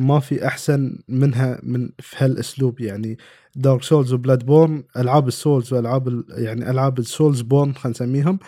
[0.00, 2.80] ما في أحسن منها من في هالأسلوب.
[2.80, 3.18] يعني
[3.56, 8.38] Dark Souls و Bloodborne ألعاب ال Souls والعاب ال- يعني ألعاب ال Soulsborne خلينا نسميهم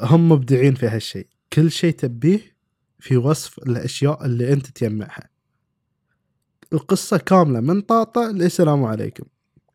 [0.00, 1.26] هم مبدعين في هالشيء.
[1.52, 2.40] كل شيء تبيه
[2.98, 5.28] في وصف الأشياء اللي أنت تجمعها.
[6.72, 9.24] القصة كاملة من طاطا للسلام عليكم.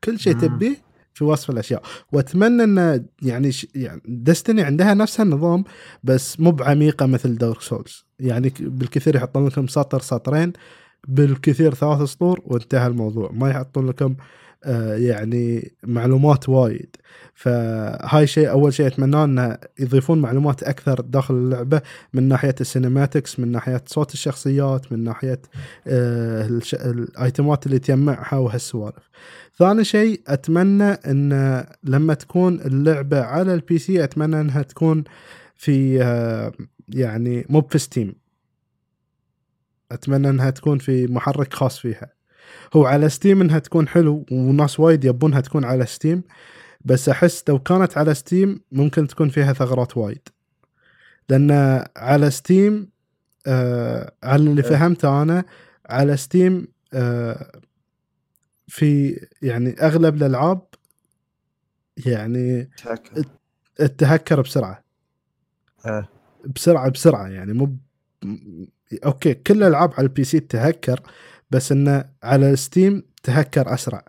[0.04, 0.34] كل شيء.
[0.40, 0.76] تبيه
[1.14, 1.82] في وصف الأشياء.
[2.12, 3.68] وأتمنى إن يعني ش...
[3.76, 5.64] يعني دستني عندها نفس النظام
[6.04, 10.54] بس مو بعميقة مثل دارك سولز يعني بالكثير يحطون لكم سطر سطرين
[11.08, 13.32] بالكثير ثلاث سطور وانتهى الموضوع.
[13.34, 14.16] ما يحطون لكم
[14.66, 16.96] آه يعني معلومات وايد.
[17.34, 21.82] فهاي شيء أول شيء اتمناه انه يضيفون معلومات أكثر داخل اللعبة
[22.14, 25.42] من ناحية ال cinematics من ناحية صوت الشخصيات من ناحية
[25.88, 26.60] آه.
[26.74, 29.10] الأيتمات اللي تجمعها وهالسوالف.
[29.58, 35.04] ثاني شيء أتمنى أن لما تكون اللعبة على ال PC أتمنى أنها تكون
[35.56, 36.52] في آه،
[36.90, 38.16] يعني مو في Steam
[39.94, 42.14] أتمنى إنها تكون في محرك خاص فيها
[42.74, 46.24] هو على Steam إنها تكون حلو وناس وايد يبونها تكون على Steam
[46.86, 50.28] بس أحس لو كانت على Steam ممكن تكون فيها ثغرات وايد
[51.30, 52.90] لأن على Steam
[53.48, 54.70] آه على اللي إيه.
[54.70, 55.46] فهمته أنا
[55.90, 57.52] على Steam آه
[58.68, 60.62] في يعني أغلب الألعاب
[62.06, 62.70] يعني
[63.98, 64.42] تهكر.
[64.42, 64.84] بسرعة
[65.86, 66.10] إيه.
[66.56, 67.78] بسرعة بسرعة يعني مو
[69.06, 71.00] okay كل الألعاب على ال PC تهكر
[71.52, 74.06] بس إنه على Steam تهكر أسرع.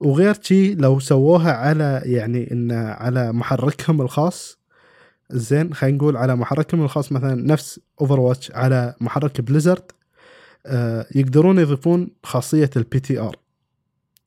[0.00, 4.58] وغير شي لو سووها على يعني انه على محركهم الخاص
[5.30, 9.82] زين خلينا نقول على محركهم الخاص مثلا نفس Overwatch على محرك Blizzard
[10.66, 13.36] آه يقدرون يضيفون خاصية ال PTR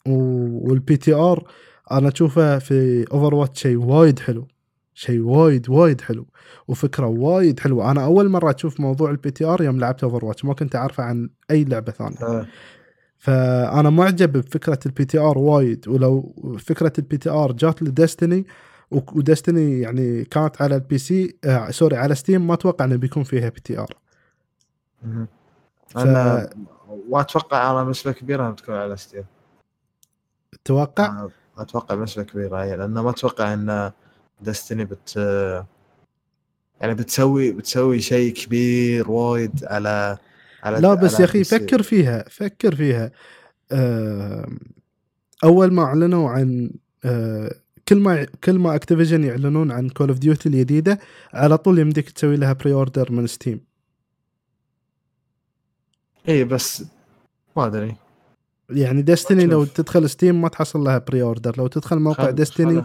[0.05, 1.51] وال PTR
[1.91, 4.47] أنا أشوفه في Overwatch شيء وايد حلو.
[4.93, 6.25] شيء وايد وايد حلو.
[6.67, 7.91] وفكرة وايد حلوة.
[7.91, 11.63] أنا أول مرة أشوف موضوع ال PTR يوم لعبت Overwatch ما كنت أعرفه عن أي
[11.63, 12.17] لعبة ثانية.
[12.39, 12.47] إيه.
[13.17, 15.87] فأنا معجب بفكرة ال PTR وايد.
[15.87, 18.45] ولو فكرة ال PTR جات ل Destiny
[18.91, 23.23] و Destiny يعني كانت على ال PC آه sorry على Steam ما أتوقع إنه بيكون
[23.23, 23.93] فيها PTR.
[25.87, 26.49] ف- أنا
[27.09, 29.23] واتوقع أنا بنسبة كبيرة إنها بتكون على Steam
[30.65, 33.91] توقع أنا أتوقع بنسبة كبيرة هي لأن ما أتوقع ان
[34.41, 35.15] Destiny بت
[36.81, 40.17] يعني بتسوي بتسوي شيء كبير وايد على
[40.63, 41.43] على لا بس على يا أخي.
[41.43, 43.11] فكر فيها فكر فيها.
[43.71, 44.47] آه،
[45.43, 46.71] أول ما أعلنوا عن
[47.05, 47.55] آه،
[47.87, 50.99] كل ما كل ما Activision يعلنون عن Call of Duty الجديدة
[51.33, 53.61] على طول يمديك تسوي لها pre-order من Steam
[56.29, 56.83] اي بس
[57.57, 57.95] ما أدري.
[58.69, 59.65] يعني Destiny لو.
[59.65, 62.83] تدخل ستيم ما تحصل لها pre-order لو تدخل موقع Destiny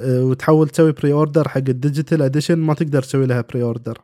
[0.00, 3.98] وتحاول تسوي pre-order حق ال digital edition ما تقدر تسوي لها pre-order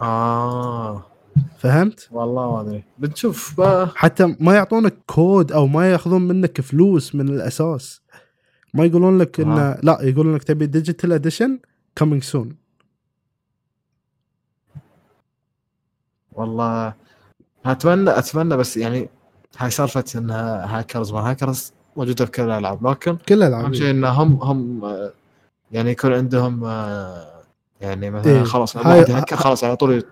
[0.00, 1.06] آه.
[1.58, 2.84] فهمت؟ والله ما أدري.
[2.98, 3.88] بنشوف بقى.
[3.94, 8.02] حتى ما يعطونك كود أو ما ياخذون منك فلوس من الأساس.
[8.74, 9.80] ما يقولون لك انه آه.
[9.82, 11.58] لا يقولون لك تبي digital edition
[11.98, 12.56] coming soon
[16.32, 16.94] والله
[17.66, 19.08] أتمنى أتمنى بس يعني
[19.58, 23.90] هاي سالفة إنها هاكرز ما هاكرز موجودة في كل الألعاب لكن كل أهم الالعاب شيء
[23.90, 25.12] إن هم هم آه،
[25.72, 27.26] يعني يكون عندهم آه،
[27.80, 28.42] يعني مثلا إيه.
[28.42, 28.76] خلاص
[29.34, 30.02] خلاص على طول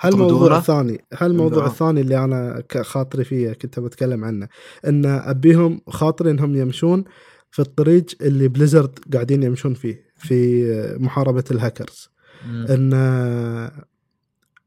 [0.00, 0.58] هالموضوع يطردونه.
[0.58, 4.48] الثاني هالموضوع إنه- الثاني اللي أنا خاطري فيه كنت بتكلم عنه
[4.86, 7.04] إن أبيهم خاطري إنهم يمشون
[7.50, 10.66] في الطريق اللي Blizzard قاعدين يمشون فيه في
[11.00, 12.10] محاربة الهاكرز
[12.46, 12.92] إن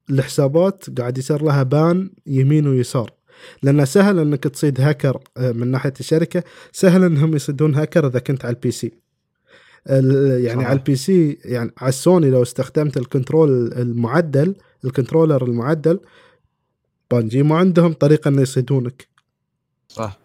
[0.09, 3.11] الحسابات قاعد يصير لها ban يمين ويسار
[3.63, 6.43] لأن سهل إنك تصيد هاكر آه، من ناحية الشركة.
[6.71, 8.91] سهل إنهم يصيدون هاكر إذا كنت على ال PC.
[9.85, 10.67] يعني صحيح.
[10.67, 14.55] على ال PC يعني على السوني لو استخدمت ال control المعدل
[14.85, 15.99] ال controller المعدل
[17.11, 19.07] Bungie ما عندهم طريقة إنه يصيدونك.
[19.87, 20.19] صح.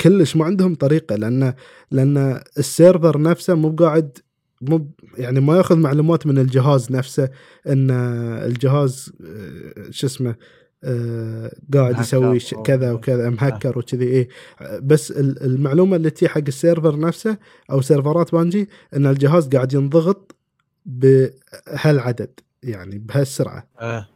[0.00, 1.54] كلش ما عندهم طريقة لأن
[1.90, 4.18] لأن ال server نفسه مو قاعد
[4.62, 7.30] مو يعني ما يأخذ معلومات من الجهاز نفسه
[7.66, 7.90] إن
[8.46, 10.34] الجهاز آه، شو اسمه
[10.84, 14.28] آه، قاعد يسوي كذا وكذا مهكر وكذي إيه.
[14.82, 17.38] بس ال- المعلومة اللي تجي حق ال server نفسه
[17.70, 20.36] أو سيرفرات Bungie إن الجهاز قاعد ينضغط
[20.86, 22.30] بهالعدد
[22.62, 23.68] يعني بهالسرعة.
[23.82, 24.08] إيه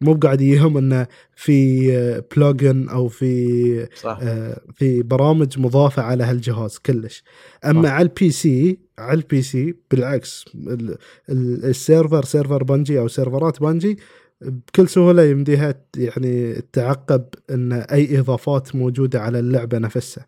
[0.00, 1.90] مو قاعد يهم انه في
[2.36, 4.18] plugin أو في صح.
[4.22, 7.24] آه، في برامج مضافة على هالجهاز كلش.
[7.66, 7.92] أما صح.
[7.94, 10.96] على ال PC على ال PC بالعكس ال-
[11.30, 13.98] ال- ال server server Bungie أو سيرفرات Bungie
[14.40, 20.26] بكل سهولة يمديها يعني تعقب إن أي إضافات موجودة على اللعبة نفسها.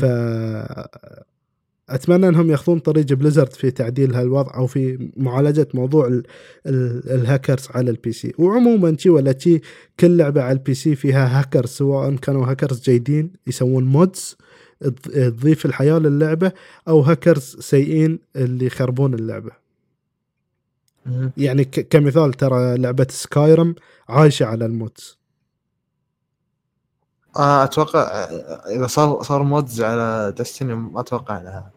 [0.00, 0.04] ف
[1.88, 6.22] أتمنى إنهم يأخذون طريق Blizzard في تعديل هالوضع أو في معالجة موضوع ال
[6.66, 9.60] ال الهاكرز على ال PC وعموما شي ولا شي
[10.00, 14.36] كل لعبة على ال PC فيها هاكرز سواء كانوا هاكرز جيدين يسوون mods
[14.84, 16.52] تض- تضيف الحياة للعبة
[16.88, 19.67] أو هاكرز سيئين اللي يخربون اللعبة.
[21.36, 23.74] يعني ك- كمثال ترى لعبة Skyrim
[24.08, 25.18] عايشة على ال mods.
[27.36, 31.70] آه أتوقع آه، إذا صار صار mods على Destiny ما أتوقع إنها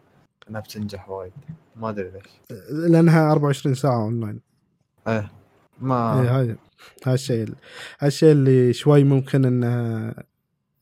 [0.50, 1.32] إنها بتنجح وايد.
[1.76, 2.58] ما أدري ليش.
[2.70, 4.40] لأنها 24 ساعة اونلاين
[5.08, 5.30] إيه
[5.80, 6.56] ما إيه هاي
[7.06, 7.48] هالشيء
[8.00, 9.66] هالشيء اللي شوي ممكن انه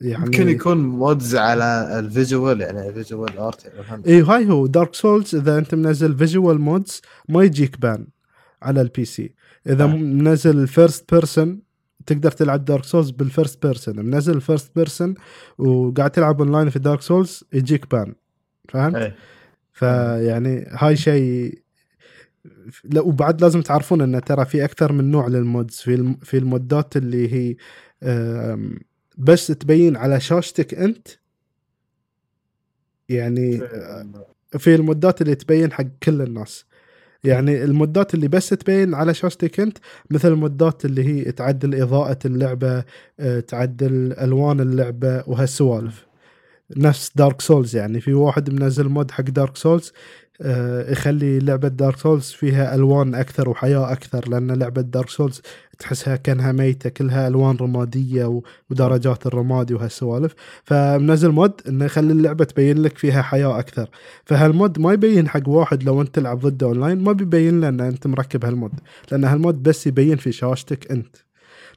[0.01, 4.67] يعني ممكن يكون mods على ال visual يعني ال visual art يعني اي هاي هو.
[4.67, 8.07] Dark Souls إذا أنت منزل visual mods ما يجيك ban
[8.63, 9.35] على ال PC
[9.67, 9.97] إذا آه.
[9.97, 11.63] منزل ال first person
[12.07, 15.15] تقدر تلعب Dark Souls بال first person منزل ال first person
[15.59, 18.15] وقاعد تلعب اونلاين في Dark Souls يجيك ban
[18.69, 19.17] فهمت؟ إيه.
[19.73, 21.59] فيعني هاي شيء
[22.85, 26.17] لا وبعد لازم تعرفون إن ترى في أكثر من نوع لل mods في الم...
[26.23, 27.57] في المودات اللي هي
[29.19, 31.09] بس تبين على شاشتك أنت.
[33.09, 33.59] يعني
[34.59, 36.65] في المودات اللي تبين حق كل الناس.
[37.25, 39.79] يعني المودات اللي بس تبين على شاشتك انت
[40.11, 42.85] مثل المودات اللي هي تعدل إضاءة اللعبة
[43.21, 46.07] آه، تعدل ألوان اللعبة وهالسوالف.
[46.77, 49.93] نفس Dark Souls يعني في واحد منزل mod حق Dark Souls
[50.89, 55.43] يخلي لعبة Dark Souls فيها ألوان أكثر وحياة أكثر لأن لعبة Dark Souls
[55.79, 60.35] تحسها كأنها ميتة كلها ألوان رمادية ودرجات الرمادي وهالسوالف.
[60.65, 63.89] فمنزل mod إنه يخلي اللعبة تبين لك فيها حياة أكثر.
[64.25, 68.07] فهال mod ما يبين حق واحد لو أنت تلعب ضده أونلاين ما بيبين له أنت
[68.07, 68.73] مركب هال mod
[69.13, 71.17] لأن هال mod بس يبين في شاشتك أنت.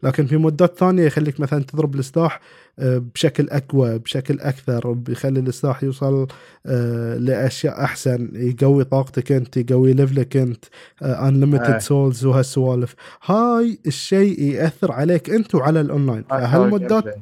[0.03, 2.39] لكن في مودات ثانية يخليك مثلا تضرب السلاح
[2.79, 6.27] آه، بشكل أقوى بشكل أكثر بيخلي السلاح يوصل
[6.65, 8.29] آه، لأشياء أحسن.
[8.33, 10.65] يقوي طاقتك أنت يقوي level ك أنت
[11.01, 11.77] unlimited آه.
[11.77, 12.95] souls وهالسوالف.
[13.25, 17.15] هاي الشيء يأثر عليك أنت وعلى الاونلاين فهالمودات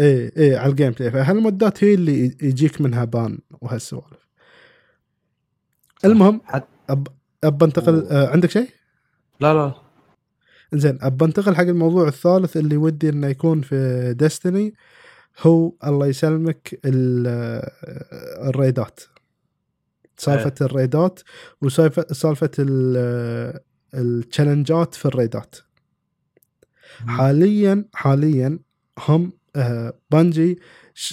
[0.00, 4.28] إيه إيه على ال gameplay فهالمودات هي اللي يجيك منها ban وهالسوالف.
[6.04, 6.40] المهم
[7.44, 8.68] اب انتقل عندك شيء؟
[9.40, 9.87] لا لا.
[10.72, 14.74] زين اب انتقل حق الموضوع الثالث اللي ودي إنه يكون في Destiny
[15.40, 17.62] هو الله يسلمك ال-
[18.48, 19.00] الريدات.
[20.16, 21.20] سالفة الريدات
[21.62, 23.60] وسالفه سالفة ال-
[23.94, 25.56] التشالنجات في الريدات.
[27.06, 28.58] حاليا حاليا
[29.08, 30.58] هم آه، Bungie ش-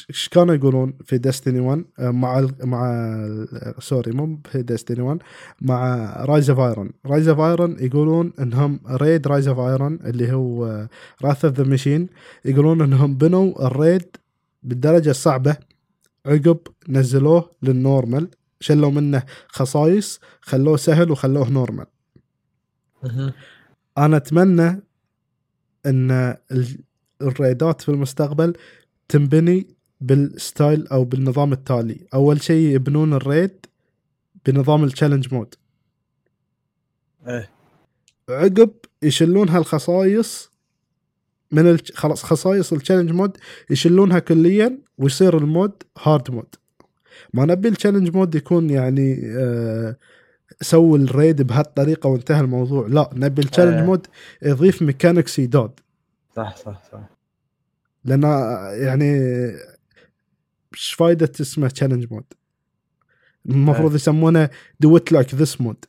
[0.09, 5.01] إيش كانوا يقولون في Destiny 1 آه، مع ال مع ال- sorry مو في Destiny
[5.01, 5.19] 1
[5.61, 10.87] مع Rise of Iron Rise of Iron يقولون إنهم raid Rise of Iron اللي هو
[11.23, 12.07] Wrath of the Machine
[12.45, 14.05] يقولون إنهم بنوا ال raid
[14.63, 15.57] بالدرجة الصعبة.
[16.25, 16.57] عقب
[16.89, 18.27] نزلوه لل normal
[18.59, 21.85] شلوا منه خصائص خلوه سهل وخلوه normal.
[23.97, 24.81] أنا أتمنى
[25.85, 26.11] إن
[26.51, 26.79] ال-
[27.21, 28.53] الريدات في المستقبل
[29.07, 29.67] تنبني
[30.05, 32.07] بال style أو بالنظام التالي.
[32.13, 33.65] أول شيء يبنون ال raid
[34.45, 35.55] بنظام ال challenge mode
[37.27, 37.49] إيه.
[38.29, 40.51] عقب يشلون هالخصائص
[41.51, 41.91] من الج...
[41.91, 43.37] خلاص خصائص ال challenge mode
[43.69, 46.55] يشلونها كليا ويصير ال mode hard mode
[47.33, 49.97] ما نبي ال challenge mode يكون يعني آه
[50.61, 52.87] سووا ال raid بهالطريقة وانتهى الموضوع.
[52.87, 53.85] لا نبي ال challenge آه.
[53.85, 54.07] mode
[54.41, 55.79] يضيف mechanics جداد
[56.35, 57.09] صح صح صح.
[58.05, 58.23] لأن
[58.81, 59.19] يعني
[60.75, 62.23] إيش فايدة اسمه challenge mode
[63.45, 63.95] المفروض آه.
[63.95, 65.85] يسمونه do it like this mode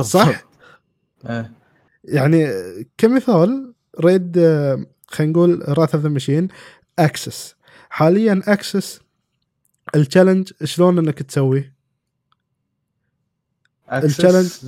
[0.00, 0.44] صح؟
[1.28, 1.52] إيه
[2.04, 2.46] يعني
[2.98, 6.48] كمثال raid آه، خلينا نقول Wrath of the Machine
[6.98, 7.54] Aksis
[7.90, 9.00] حاليا Aksis
[9.94, 11.74] ال challenge شلون إنك تسويه؟
[13.92, 14.66] ال challenge-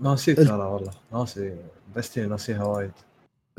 [0.00, 0.90] ناسي ترى والله.
[1.12, 1.56] ناسي.
[1.96, 2.90] Destiny ناسيها وايد.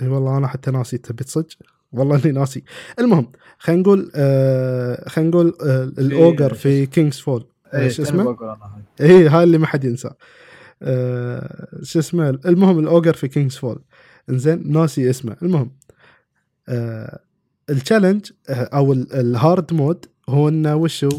[0.02, 1.54] إي والله أنا حتى ناسي تبي تصج
[1.94, 2.64] والله إني ناسي.
[3.00, 8.38] المهم خلينا نقول آه خلينا نقول آه ال ogre في King's Fall شو توني اسمه؟
[9.02, 10.10] اي هاي اللي ما حد ينسى
[10.82, 13.82] آه شو اسمه؟ المهم ال ogre في King's Fall
[14.30, 15.36] إنزين ناسي اسمه.
[15.44, 15.72] المهم
[16.70, 17.20] آه
[17.70, 21.10] ال challenge آه أو ال- ال hard mode هو إنه وشو؟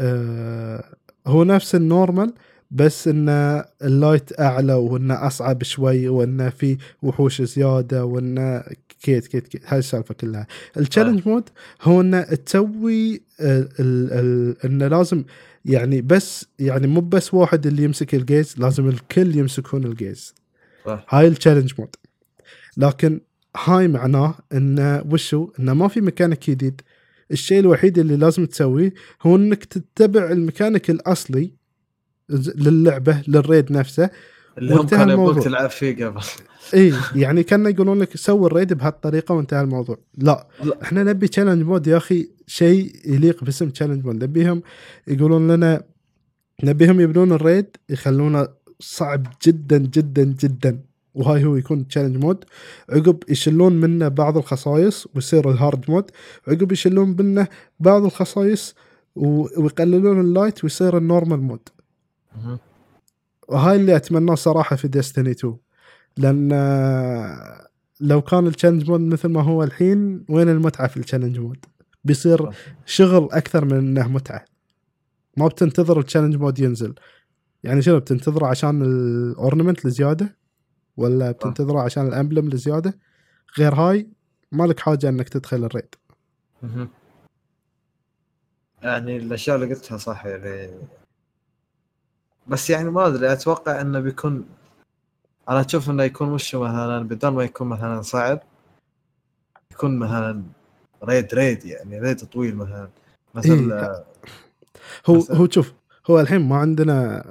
[0.00, 0.84] آه
[1.26, 2.34] هو نفس ال normal
[2.70, 8.62] بس انه ال light أعلى وانه أصعب شوي وانه في وحوش زيادة وانه
[9.02, 10.46] كيت كيت كيت هاي السالفة كلها.
[10.76, 11.48] ال challenge mode
[11.82, 15.24] هو انه تسوي ال- ال- ال- انه لازم
[15.64, 20.34] يعني بس يعني مو بس واحد اللي يمسك ال gaze لازم الكل يمسكون ال gaze.
[21.08, 21.96] هاي ال challenge mode
[22.76, 23.20] لكن
[23.64, 26.80] هاي معناه انه وشو؟ انه ما في ميكانيك جديد.
[27.30, 31.52] الشيء الوحيد اللي لازم تسويه هو إنك تتبع الميكانيك الأصلي
[32.30, 34.10] للعبة لل raid نفسه.
[34.58, 35.42] اللي هم وانتهى كانوا الموضوع.
[35.42, 36.20] تلعب فيه قبل.
[36.74, 39.98] إي يعني كانوا يقولون لك سوي ال raid بهالطريقة وانتهى الموضوع.
[40.18, 40.82] لا لا.
[40.82, 44.62] إحنا نبي challenge mode يا أخي شيء يليق باسم challenge mode نبيهم
[45.06, 45.82] يقولون لنا
[46.64, 48.48] نبيهم يبنون ال raid يخلونه
[48.80, 50.80] صعب جدا جدا جدا.
[51.14, 52.44] وهاي هو يكون challenge mode
[52.90, 56.10] عقب يشلون منه بعض الخصائص ويصير ال hard mode
[56.48, 57.48] عقب يشلون منه
[57.80, 58.74] بعض الخصائص
[59.16, 61.68] ويقللون ال light ويصير ال normal mode.
[63.48, 65.56] وهاي اللي أتمناه صراحة في Destiny 2
[66.16, 67.68] لأن آه،
[68.00, 71.64] لو كان ال challenge mode مثل ما هو الحين وين المتعة في ال challenge mode؟
[72.04, 72.50] بيصير
[72.86, 74.44] شغل أكثر من إنه متعة.
[75.36, 76.94] ما بتنتظر ال challenge mode ينزل.
[77.64, 80.36] يعني شنو بتنتظره عشان ال ornament الزياده
[80.96, 82.98] ولا بتنتظره عشان ال emblem الزياده
[83.58, 84.08] غير هاي
[84.52, 85.94] مالك حاجة إنك تدخل ال raid.
[88.82, 90.70] يعني الأشياء اللي قلتها صح يعني
[92.48, 94.44] بس يعني ما أدري أتوقع إنه بيكون
[95.48, 98.40] أنا أشوف إنه يكون وش مثلا بدل ما يكون مثلا صعب
[99.72, 100.42] يكون مثلا
[101.04, 102.88] raid raid يعني raid طويل مثلا
[103.34, 104.04] مثلا إيه.
[105.06, 105.36] هو مثلاً.
[105.36, 105.72] هو شوف
[106.10, 107.24] هو الحين ما عندنا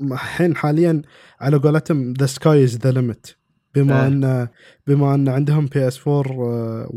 [0.00, 1.02] الحين حاليا
[1.40, 3.26] على قولتهم the sky is the limit
[3.74, 4.06] بما آه.
[4.06, 4.48] إن
[4.86, 6.88] بما إن عندهم PS 4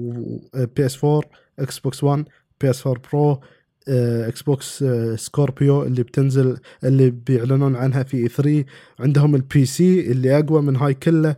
[0.75, 1.21] PS 4
[1.59, 2.25] Xbox 1
[2.61, 3.41] PS 4 Pro
[3.87, 4.83] Xbox
[5.15, 8.65] Scorpio اللي بتنزل اللي بيعلنون عنها في E3
[8.99, 11.35] عندهم ال PC اللي أقوى من هاي كله.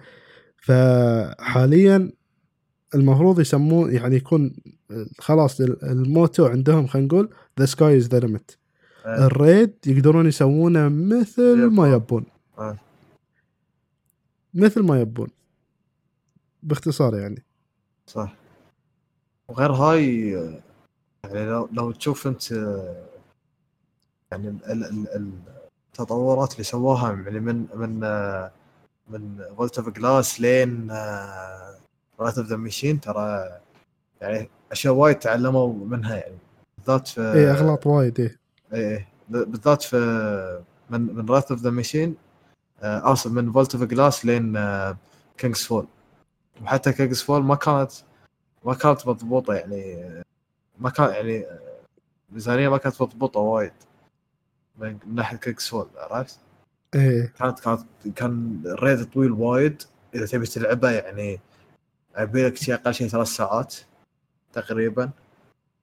[0.58, 2.12] فحاليا
[2.96, 4.56] المفروض يسمون يعني يكون
[4.92, 7.30] آه، خلاص ال motto عندهم خلينا نقول
[7.60, 8.52] the sky is the limit
[9.06, 9.26] آه.
[9.26, 12.26] ال raid يقدرون يسوونه مثل ما يبون.
[12.60, 12.78] آه.
[14.54, 15.28] مثل ما يبون.
[16.64, 17.44] باختصار يعني.
[18.08, 18.36] صح.
[19.48, 20.36] وغير هاي
[21.24, 22.52] يعني لو, لو تشوف انت
[24.32, 25.32] يعني ال- ال- ال-
[25.90, 28.00] التطورات اللي سووها يعني من من
[29.08, 30.92] من Vault of Glass لين
[32.20, 33.50] Wrath of the Machine ترى
[34.22, 36.38] يعني أشياء وايد تعلموا منها يعني
[36.78, 38.40] بالذات في إيه أغلاط وايد إيه.
[38.74, 39.98] إيه بالذات في
[40.90, 42.16] من من Wrath of the Machine
[42.82, 44.60] اسف من Vault of Glass لين
[45.38, 45.88] King's Fall
[46.62, 47.92] وحتى King's Fall ما كانت
[48.66, 50.24] ما كانت مضبوطة يعني
[50.84, 51.46] ما كان يعني
[52.30, 53.74] الميزانيه ما كانت مضبوطة وايد.
[54.78, 56.40] من ناحية King's Fall عرفت؟
[56.96, 57.34] إيه.
[57.40, 57.84] كانت كانت
[58.16, 59.82] كان ال raid طويل وايد.
[60.16, 61.40] إذا تبي تلعبه يعني
[62.20, 63.76] يبي لك شيء أقل شيء ثلاث ساعات
[64.54, 65.10] تقريبا.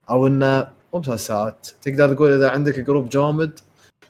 [0.09, 1.67] أو إنه مو بثلاث ساعات.
[1.81, 3.59] تقدر تقول إذا عندك group جامد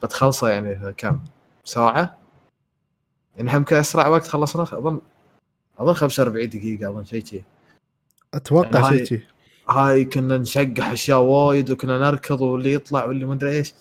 [0.02, 1.20] بتخلصه يعني كم
[1.64, 2.18] ساعة.
[3.36, 5.00] يعني يمكن أسرع وقت خلصنا اظن
[5.78, 7.42] أظن 45 دقيقة أظن شيء شي
[8.34, 9.31] أتوقع يعني شيء شي.
[9.68, 13.74] هاي كنا نشقح أشياء وايد وكنا نركض واللي يطلع واللي ما أدري إيش.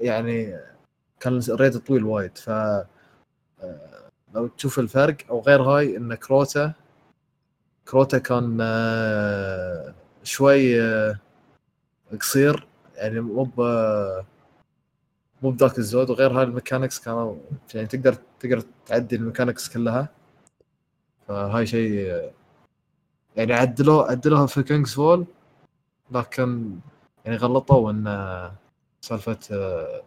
[0.00, 0.58] يعني
[1.20, 2.38] كان ال raid طويل وايد.
[2.38, 2.86] ف آه،
[4.34, 6.72] لو تشوف الفرق أو غير هاي إن كروتا
[7.88, 11.18] كروتا كان آه، شوي آه،
[12.20, 12.66] قصير.
[12.96, 13.44] يعني مو
[15.42, 16.10] مو بذاك الزود.
[16.10, 17.36] وغير هاي ال mechanics كانوا
[17.74, 20.08] يعني تقدر تقدر تعدي ال mechanics كلها.
[21.28, 22.32] فهاي شيء
[23.36, 25.24] يعني عدلوه عدلوها في King's Fall
[26.10, 26.70] لكن
[27.24, 28.52] يعني غلطوا إن آه،
[29.00, 30.02] سالفة آه،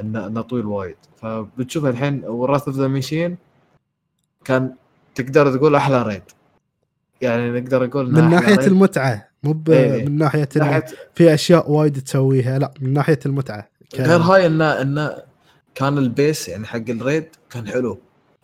[0.00, 3.36] انه إنه طويل وايد فبتشوف الحين Wrath of the Machine
[4.44, 4.74] كان
[5.14, 6.22] تقدر تقول أحلى raid
[7.20, 8.66] يعني نقدر نقول من ناحية raid.
[8.66, 10.04] المتعة مو ب- إيه،.
[10.04, 10.84] من ناحية ناحيه
[11.14, 15.16] في أشياء وايد تسويها لا من ناحية المتعة ك- غير هاي انه إنه
[15.74, 17.98] كان ال pace يعني حق ال raid كان حلو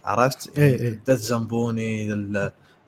[0.05, 1.01] عرفت؟ إيه، إيه.
[1.07, 2.13] Death Zamboni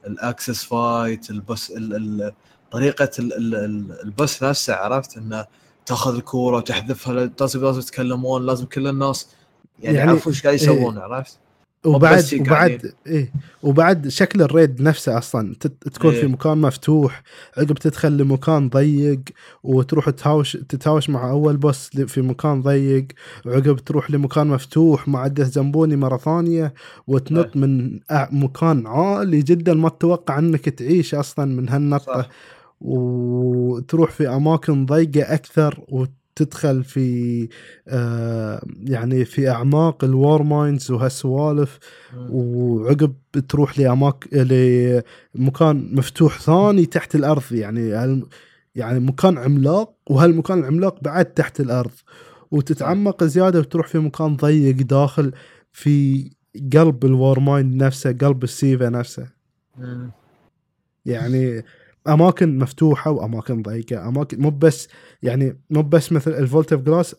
[0.06, 2.32] ال Aksis fight ال boss ال- ال-
[2.70, 5.46] طريقة ال- ال- ال- ال boss نفسه عرفت إنه
[5.86, 9.26] تأخذ الكورة وتحذفها لازم لازم يتكلمون لازم كل الناس
[9.78, 11.38] يعني, يعني- يعرفون إيش قاعد يسوون عرفت؟
[11.84, 13.32] وبعد وبعد إيه.
[13.62, 15.54] وبعد شكل ال raid نفسه أصلا.
[15.92, 16.20] تكون إيه.
[16.20, 17.22] في مكان مفتوح
[17.56, 19.20] عقب تدخل لمكان ضيق
[19.62, 23.06] وتروح تهاوش تتهاوش مع أول boss في مكان ضيق
[23.46, 26.74] وعقب تروح لمكان مفتوح مع Death Zamboni مرة ثانية
[27.06, 32.28] وتنط من أع- مكان عالي جدا ما تتوقع إنك تعيش أصلا من هالنطه صح.
[32.80, 35.80] وتروح في أماكن ضيقة أكثر
[36.30, 37.48] وتدخل في
[37.88, 41.78] آه يعني في أعماق ال Warminds وهالسوالف.
[42.16, 43.14] وعقب
[43.48, 44.28] تروح لاماكن
[45.34, 47.88] لمكان مفتوح ثاني تحت الأرض يعني
[48.74, 51.90] يعني مكان عملاق وهالمكان العملاق بعد تحت الأرض
[52.50, 55.32] وتتعمق زيادة وتروح في مكان ضيق داخل
[55.72, 56.24] في
[56.72, 59.26] قلب ال Warmind نفسه قلب ال SIVA نفسه.
[61.06, 61.64] يعني
[62.08, 64.88] أماكن مفتوحة وأماكن ضيقة أماكن مو بس
[65.22, 67.16] يعني مو بس مثل ال Vault of Glass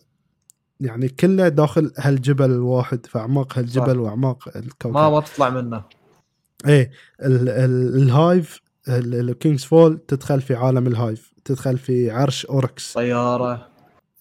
[0.80, 4.00] يعني كله داخل هالجبل الواحد في أعماق هالجبل صح.
[4.00, 5.84] وأعماق الكوكب ما ما تطلع منه
[6.66, 6.90] إيه
[7.22, 12.46] ال- ال- ال Hive ال King's Fall تدخل في عالم ال Hive تدخل في عرش
[12.46, 13.68] Oryx طيارة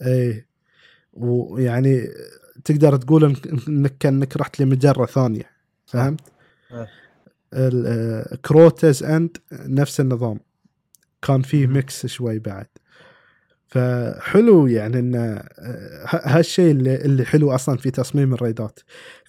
[0.01, 0.47] إيه
[1.13, 2.07] ويعني
[2.65, 3.35] تقدر تقول
[3.67, 5.49] إنك كأنك رحت لمجرة ثانية
[5.85, 6.21] فهمت؟
[6.71, 6.87] إيه.
[7.53, 10.39] ال- آه، Crota's End نفس النظام
[11.21, 11.67] كان فيه.
[11.67, 12.67] mix شوي بعد
[13.67, 15.49] فحلو يعني إن آه،
[16.07, 18.79] هالشيء اللي, اللي حلو أصلا في تصميم الريدات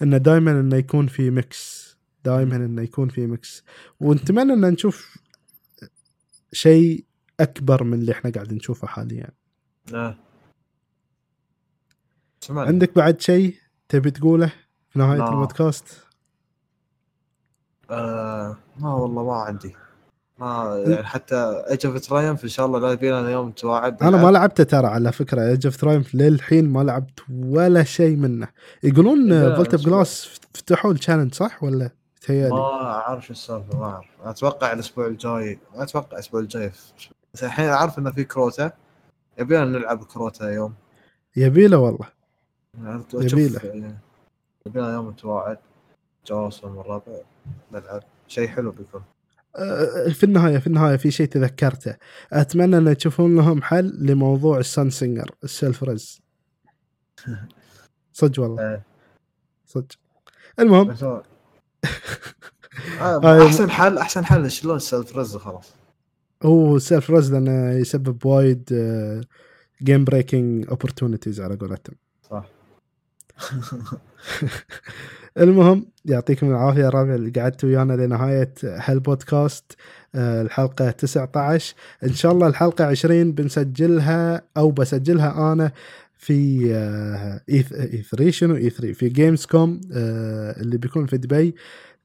[0.01, 1.93] انه دائما إنه يكون في mix
[2.25, 3.63] دائما إنه يكون في mix
[3.99, 5.17] ونتمنى إن نشوف
[6.51, 7.05] شيء
[7.39, 9.29] أكبر من اللي إحنا قاعدين نشوفه حاليا
[9.93, 10.17] آه.
[12.49, 13.55] عندك بعد شيء
[13.89, 14.53] تبي تقوله
[14.89, 15.29] في نهاية لا.
[15.29, 16.03] البودكاست
[17.89, 19.75] آه ما والله ما عندي
[20.39, 24.31] ما يعني حتى ايج اوف ترايمف إن شاء الله لا يبينا يوم نتواعد أنا ما
[24.31, 28.47] لعبته ترى على فكرة Age of Triumph للحين ما لعبت ولا شيء منه.
[28.83, 29.85] يقولون Vault of.
[29.85, 31.89] Glass فتحوا ال challenge صح ولا
[32.21, 34.05] تهيألي؟ ما أعرف شو السالفة ما أعرف.
[34.23, 36.71] أتوقع الأسبوع الجاي ما أتوقع الأسبوع الجاي.
[37.33, 38.71] بس الحين أعرف انه في كروتا
[39.39, 40.73] يبينا نلعب كروتا يوم.
[41.35, 42.07] يبيله والله.
[43.13, 43.59] يبيله.
[44.65, 45.57] يبينا يوم نتواعد
[46.27, 47.13] جواسم الربع
[47.71, 48.03] نلعب.
[48.27, 49.01] شيء حلو بيكون.
[50.13, 51.95] في النهاية في النهاية في شيء تذكرته.
[52.33, 56.21] أتمنى أن تشوفون لهم حل لموضوع ال Sunsinger ال self res
[58.13, 58.63] صدق والله.
[58.63, 58.83] آه.
[59.65, 59.95] صدق.
[60.59, 60.89] المهم.
[63.01, 65.73] آه أحسن حل أحسن حل شلون self res خلاص؟
[66.43, 68.63] هو self res لأنه يسبب وايد
[69.83, 71.95] game breaking opportunities على قولتهم.
[72.29, 72.45] صح.
[75.37, 79.75] المهم يعطيكم العافية الربع اللي قعدتوا ويانا لنهاية هالبودكاست
[80.15, 85.71] آه، الحلقة 19 إن شاء الله الحلقة 20 بنسجلها أو بسجلها أنا
[86.17, 91.55] في آه، E3 شنو؟ E3 في Games Con اللي بيكون في دبي.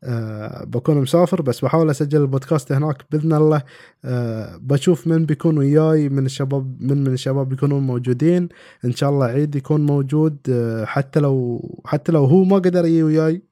[0.05, 3.63] آه، بكون مسافر بس بحاول أسجل البودكاست هناك بإذن الله.
[4.05, 8.49] آه، بشوف من بيكون وياي من الشباب من من الشباب بيكونون موجودين.
[8.85, 10.37] إن شاء الله عيد يكون موجود.
[10.51, 13.43] آه، حتى لو حتى لو هو ما قدر يجي وياي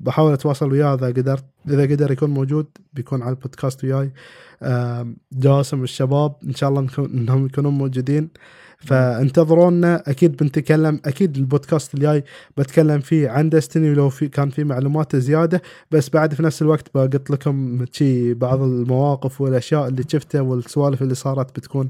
[0.00, 0.94] بحاول أتواصل وياه.
[0.94, 4.12] إذا قدرت إذا قدر يكون موجود بيكون على البودكاست وياي.
[5.32, 8.28] جاسم الشباب إن شاء الله إنهم يكونون موجودين.
[8.86, 10.02] فانتظرونا.
[10.06, 12.24] أكيد بنتكلم أكيد البودكاست الجاي
[12.56, 15.62] بتكلم فيه عن دستني ولو في كان في معلومات زيادة.
[15.90, 21.14] بس بعد في نفس الوقت بقط لكم شي بعض المواقف والأشياء اللي شفتها والسوالف اللي
[21.14, 21.88] صارت بتكون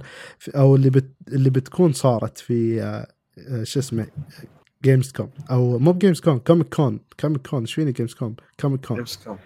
[0.48, 3.06] أو اللي بت اللي بتكون صارت في آه،
[3.38, 4.06] آه، شو اسمه
[4.84, 8.86] جيمز كوم أو مو بجيمز كوم كوميك كون كوميك كون إيش فيني جيمز كوم كوميك
[8.86, 9.38] كون جيمس كوم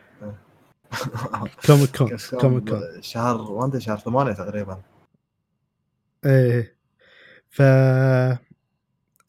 [1.66, 2.08] كوميك كون
[2.40, 4.80] كوميك كوم كون شهر ما أدري شهر ثمانية تقريبا.
[6.24, 6.77] إيه.
[7.50, 7.62] ف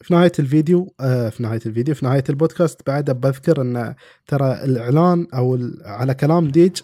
[0.02, 3.96] في نهاية الفيديو آه في نهاية الفيديو في نهاية البودكاست بعد بذكر إن
[4.28, 6.82] ترى الإعلان أو على كلام ديج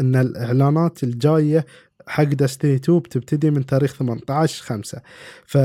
[0.00, 1.66] إن الإعلانات الجاية
[2.06, 5.00] حق دستني 2 بتبتدي من تاريخ 18 5
[5.46, 5.58] ف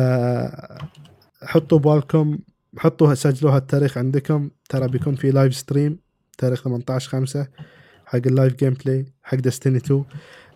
[1.44, 2.40] حطوا بالكم
[2.78, 5.98] حطوا سجلوا هالتاريخ عندكم ترى بيكون في لايف ستريم
[6.38, 7.48] تاريخ 18 5
[8.06, 10.04] حق اللايف جيم بلاي حق دستني 2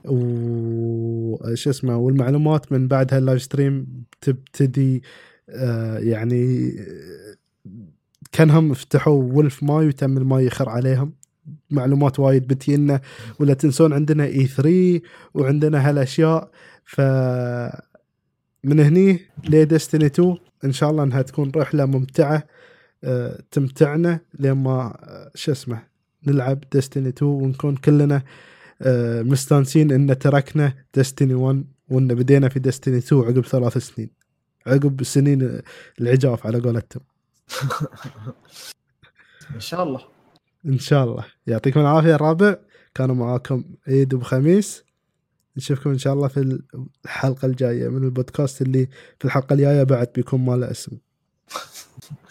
[0.07, 3.87] وش اسمه والمعلومات من بعد هاللايف ستريم
[4.21, 5.03] تبتدي
[5.49, 6.73] آه يعني
[8.31, 11.13] كانهم فتحوا ولف ماي وتم الماي يخر عليهم.
[11.71, 13.01] معلومات وايد بتجينا
[13.39, 15.01] ولا تنسون عندنا اي 3
[15.33, 16.51] وعندنا هالأشياء.
[16.85, 17.01] ف
[18.63, 19.19] من هني
[19.49, 22.43] لدستني 2 إن شاء الله إنها تكون رحلة ممتعة
[23.03, 25.83] آه، تمتعنا لما آه، شو اسمه
[26.27, 28.21] نلعب دستني 2 ونكون كلنا
[29.21, 34.09] مستانسين إن تركنا دستني 1 وإن بدينا في دستني 2 عقب ثلاث سنين.
[34.67, 35.61] عقب سنين
[36.01, 37.03] العجاف على قولتهم.
[39.55, 40.01] إن شاء الله.
[40.65, 41.25] إن شاء الله.
[41.47, 42.55] يعطيكم العافية الرابع.
[42.97, 44.83] كانوا معاكم عيد وخميس
[45.57, 46.59] نشوفكم إن شاء الله في
[47.05, 48.89] الحلقة الجاية من البودكاست اللي
[49.19, 50.97] في الحلقة الجاية بعد بيكون ما له اسم